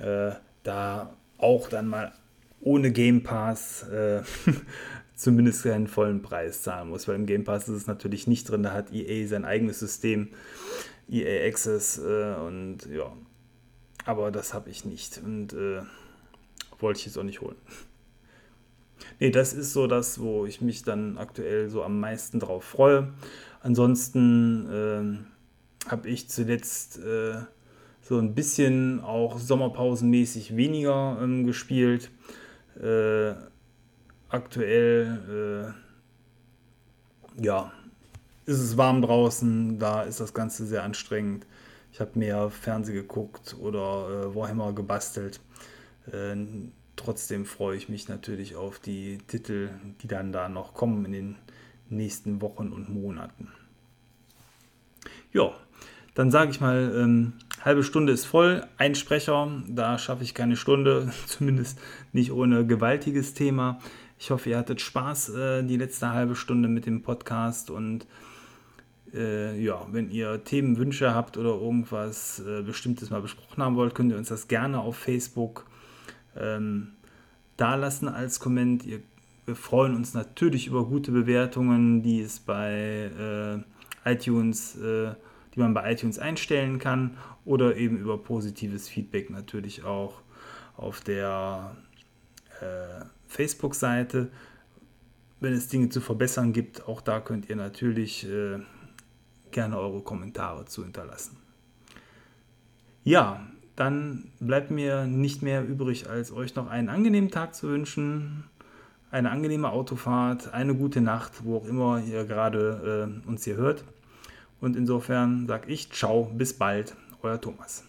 äh, 0.00 0.32
da 0.62 1.12
auch 1.38 1.68
dann 1.68 1.88
mal 1.88 2.12
ohne 2.60 2.90
Game 2.90 3.22
Pass 3.22 3.82
äh, 3.88 4.22
zumindest 5.14 5.62
keinen 5.62 5.86
vollen 5.86 6.22
Preis 6.22 6.62
zahlen 6.62 6.88
muss, 6.88 7.06
weil 7.08 7.16
im 7.16 7.26
Game 7.26 7.44
Pass 7.44 7.68
ist 7.68 7.76
es 7.76 7.86
natürlich 7.86 8.26
nicht 8.26 8.48
drin, 8.50 8.62
da 8.62 8.72
hat 8.72 8.92
EA 8.92 9.26
sein 9.26 9.44
eigenes 9.44 9.78
System, 9.78 10.28
EA 11.08 11.46
Access 11.48 11.98
äh, 11.98 12.34
und 12.34 12.86
ja, 12.86 13.12
aber 14.04 14.30
das 14.30 14.54
habe 14.54 14.70
ich 14.70 14.84
nicht 14.84 15.20
und 15.24 15.52
äh, 15.52 15.82
wollte 16.78 17.00
ich 17.00 17.06
jetzt 17.06 17.18
auch 17.18 17.24
nicht 17.24 17.40
holen. 17.40 17.56
Nee, 19.20 19.30
das 19.30 19.52
ist 19.52 19.74
so 19.74 19.86
das, 19.86 20.20
wo 20.20 20.46
ich 20.46 20.62
mich 20.62 20.82
dann 20.82 21.18
aktuell 21.18 21.68
so 21.68 21.82
am 21.82 22.00
meisten 22.00 22.40
drauf 22.40 22.64
freue. 22.64 23.12
Ansonsten 23.60 25.24
äh, 25.86 25.90
habe 25.90 26.08
ich 26.08 26.28
zuletzt 26.28 26.98
äh, 26.98 27.42
so 28.06 28.18
ein 28.18 28.36
bisschen 28.36 29.00
auch 29.00 29.36
sommerpausenmäßig 29.36 30.56
weniger 30.56 31.18
ähm, 31.20 31.44
gespielt. 31.44 32.12
Äh, 32.80 33.34
aktuell, 34.28 35.74
äh, 37.36 37.44
ja, 37.44 37.72
ist 38.44 38.60
es 38.60 38.76
warm 38.76 39.02
draußen, 39.02 39.80
da 39.80 40.02
ist 40.02 40.20
das 40.20 40.34
Ganze 40.34 40.66
sehr 40.66 40.84
anstrengend. 40.84 41.46
Ich 41.90 41.98
habe 41.98 42.16
mehr 42.16 42.48
Fernseh 42.48 42.92
geguckt 42.92 43.56
oder 43.58 44.08
äh, 44.08 44.34
Warhammer 44.36 44.72
gebastelt. 44.72 45.40
Äh, 46.12 46.36
trotzdem 46.94 47.44
freue 47.44 47.76
ich 47.76 47.88
mich 47.88 48.08
natürlich 48.08 48.54
auf 48.54 48.78
die 48.78 49.18
Titel, 49.26 49.70
die 50.00 50.06
dann 50.06 50.30
da 50.30 50.48
noch 50.48 50.74
kommen 50.74 51.04
in 51.06 51.12
den 51.12 51.36
nächsten 51.88 52.40
Wochen 52.40 52.72
und 52.72 52.88
Monaten. 52.88 53.48
Ja, 55.32 55.50
dann 56.14 56.30
sage 56.30 56.52
ich 56.52 56.60
mal, 56.60 56.94
ähm, 56.96 57.32
halbe 57.66 57.82
Stunde 57.82 58.12
ist 58.12 58.24
voll, 58.24 58.64
ein 58.78 58.94
Sprecher, 58.94 59.50
da 59.66 59.98
schaffe 59.98 60.22
ich 60.22 60.34
keine 60.34 60.56
Stunde, 60.56 61.12
zumindest 61.26 61.78
nicht 62.12 62.30
ohne 62.30 62.64
gewaltiges 62.64 63.34
Thema. 63.34 63.80
Ich 64.18 64.30
hoffe, 64.30 64.50
ihr 64.50 64.58
hattet 64.58 64.80
Spaß 64.80 65.30
äh, 65.30 65.62
die 65.64 65.76
letzte 65.76 66.10
halbe 66.10 66.36
Stunde 66.36 66.68
mit 66.68 66.86
dem 66.86 67.02
Podcast 67.02 67.70
und 67.70 68.06
äh, 69.12 69.60
ja, 69.60 69.84
wenn 69.90 70.10
ihr 70.10 70.44
Themenwünsche 70.44 71.12
habt 71.12 71.36
oder 71.36 71.50
irgendwas 71.50 72.40
äh, 72.40 72.62
Bestimmtes 72.62 73.10
mal 73.10 73.20
besprochen 73.20 73.62
haben 73.62 73.74
wollt, 73.74 73.94
könnt 73.96 74.12
ihr 74.12 74.18
uns 74.18 74.28
das 74.28 74.46
gerne 74.46 74.78
auf 74.80 74.96
Facebook 74.96 75.66
ähm, 76.38 76.92
dalassen 77.56 78.08
als 78.08 78.38
Komment. 78.38 78.86
Ihr, 78.86 79.00
wir 79.44 79.56
freuen 79.56 79.96
uns 79.96 80.14
natürlich 80.14 80.68
über 80.68 80.84
gute 80.84 81.10
Bewertungen, 81.10 82.02
die 82.02 82.20
es 82.20 82.38
bei 82.38 83.10
äh, 84.04 84.10
iTunes, 84.12 84.76
äh, 84.76 85.14
die 85.54 85.60
man 85.60 85.74
bei 85.74 85.92
iTunes 85.92 86.18
einstellen 86.18 86.78
kann, 86.78 87.16
oder 87.46 87.76
eben 87.76 87.96
über 87.96 88.18
positives 88.18 88.88
Feedback 88.88 89.30
natürlich 89.30 89.84
auch 89.84 90.20
auf 90.76 91.00
der 91.00 91.76
äh, 92.60 93.04
Facebook-Seite. 93.28 94.30
Wenn 95.40 95.52
es 95.52 95.68
Dinge 95.68 95.88
zu 95.88 96.00
verbessern 96.00 96.52
gibt, 96.52 96.86
auch 96.86 97.00
da 97.00 97.20
könnt 97.20 97.48
ihr 97.48 97.56
natürlich 97.56 98.28
äh, 98.28 98.58
gerne 99.50 99.78
eure 99.78 100.02
Kommentare 100.02 100.66
zu 100.66 100.82
hinterlassen. 100.82 101.36
Ja, 103.04 103.46
dann 103.76 104.32
bleibt 104.40 104.70
mir 104.70 105.06
nicht 105.06 105.42
mehr 105.42 105.66
übrig, 105.66 106.08
als 106.08 106.32
euch 106.32 106.56
noch 106.56 106.68
einen 106.68 106.88
angenehmen 106.88 107.30
Tag 107.30 107.54
zu 107.54 107.68
wünschen, 107.68 108.44
eine 109.10 109.30
angenehme 109.30 109.70
Autofahrt, 109.70 110.52
eine 110.52 110.74
gute 110.74 111.00
Nacht, 111.00 111.44
wo 111.44 111.58
auch 111.58 111.66
immer 111.66 112.02
ihr 112.02 112.24
gerade 112.24 113.20
äh, 113.24 113.28
uns 113.28 113.44
hier 113.44 113.56
hört. 113.56 113.84
Und 114.60 114.74
insofern 114.74 115.46
sage 115.46 115.70
ich 115.70 115.92
ciao, 115.92 116.24
bis 116.24 116.54
bald, 116.54 116.96
euer 117.22 117.38
Thomas. 117.40 117.85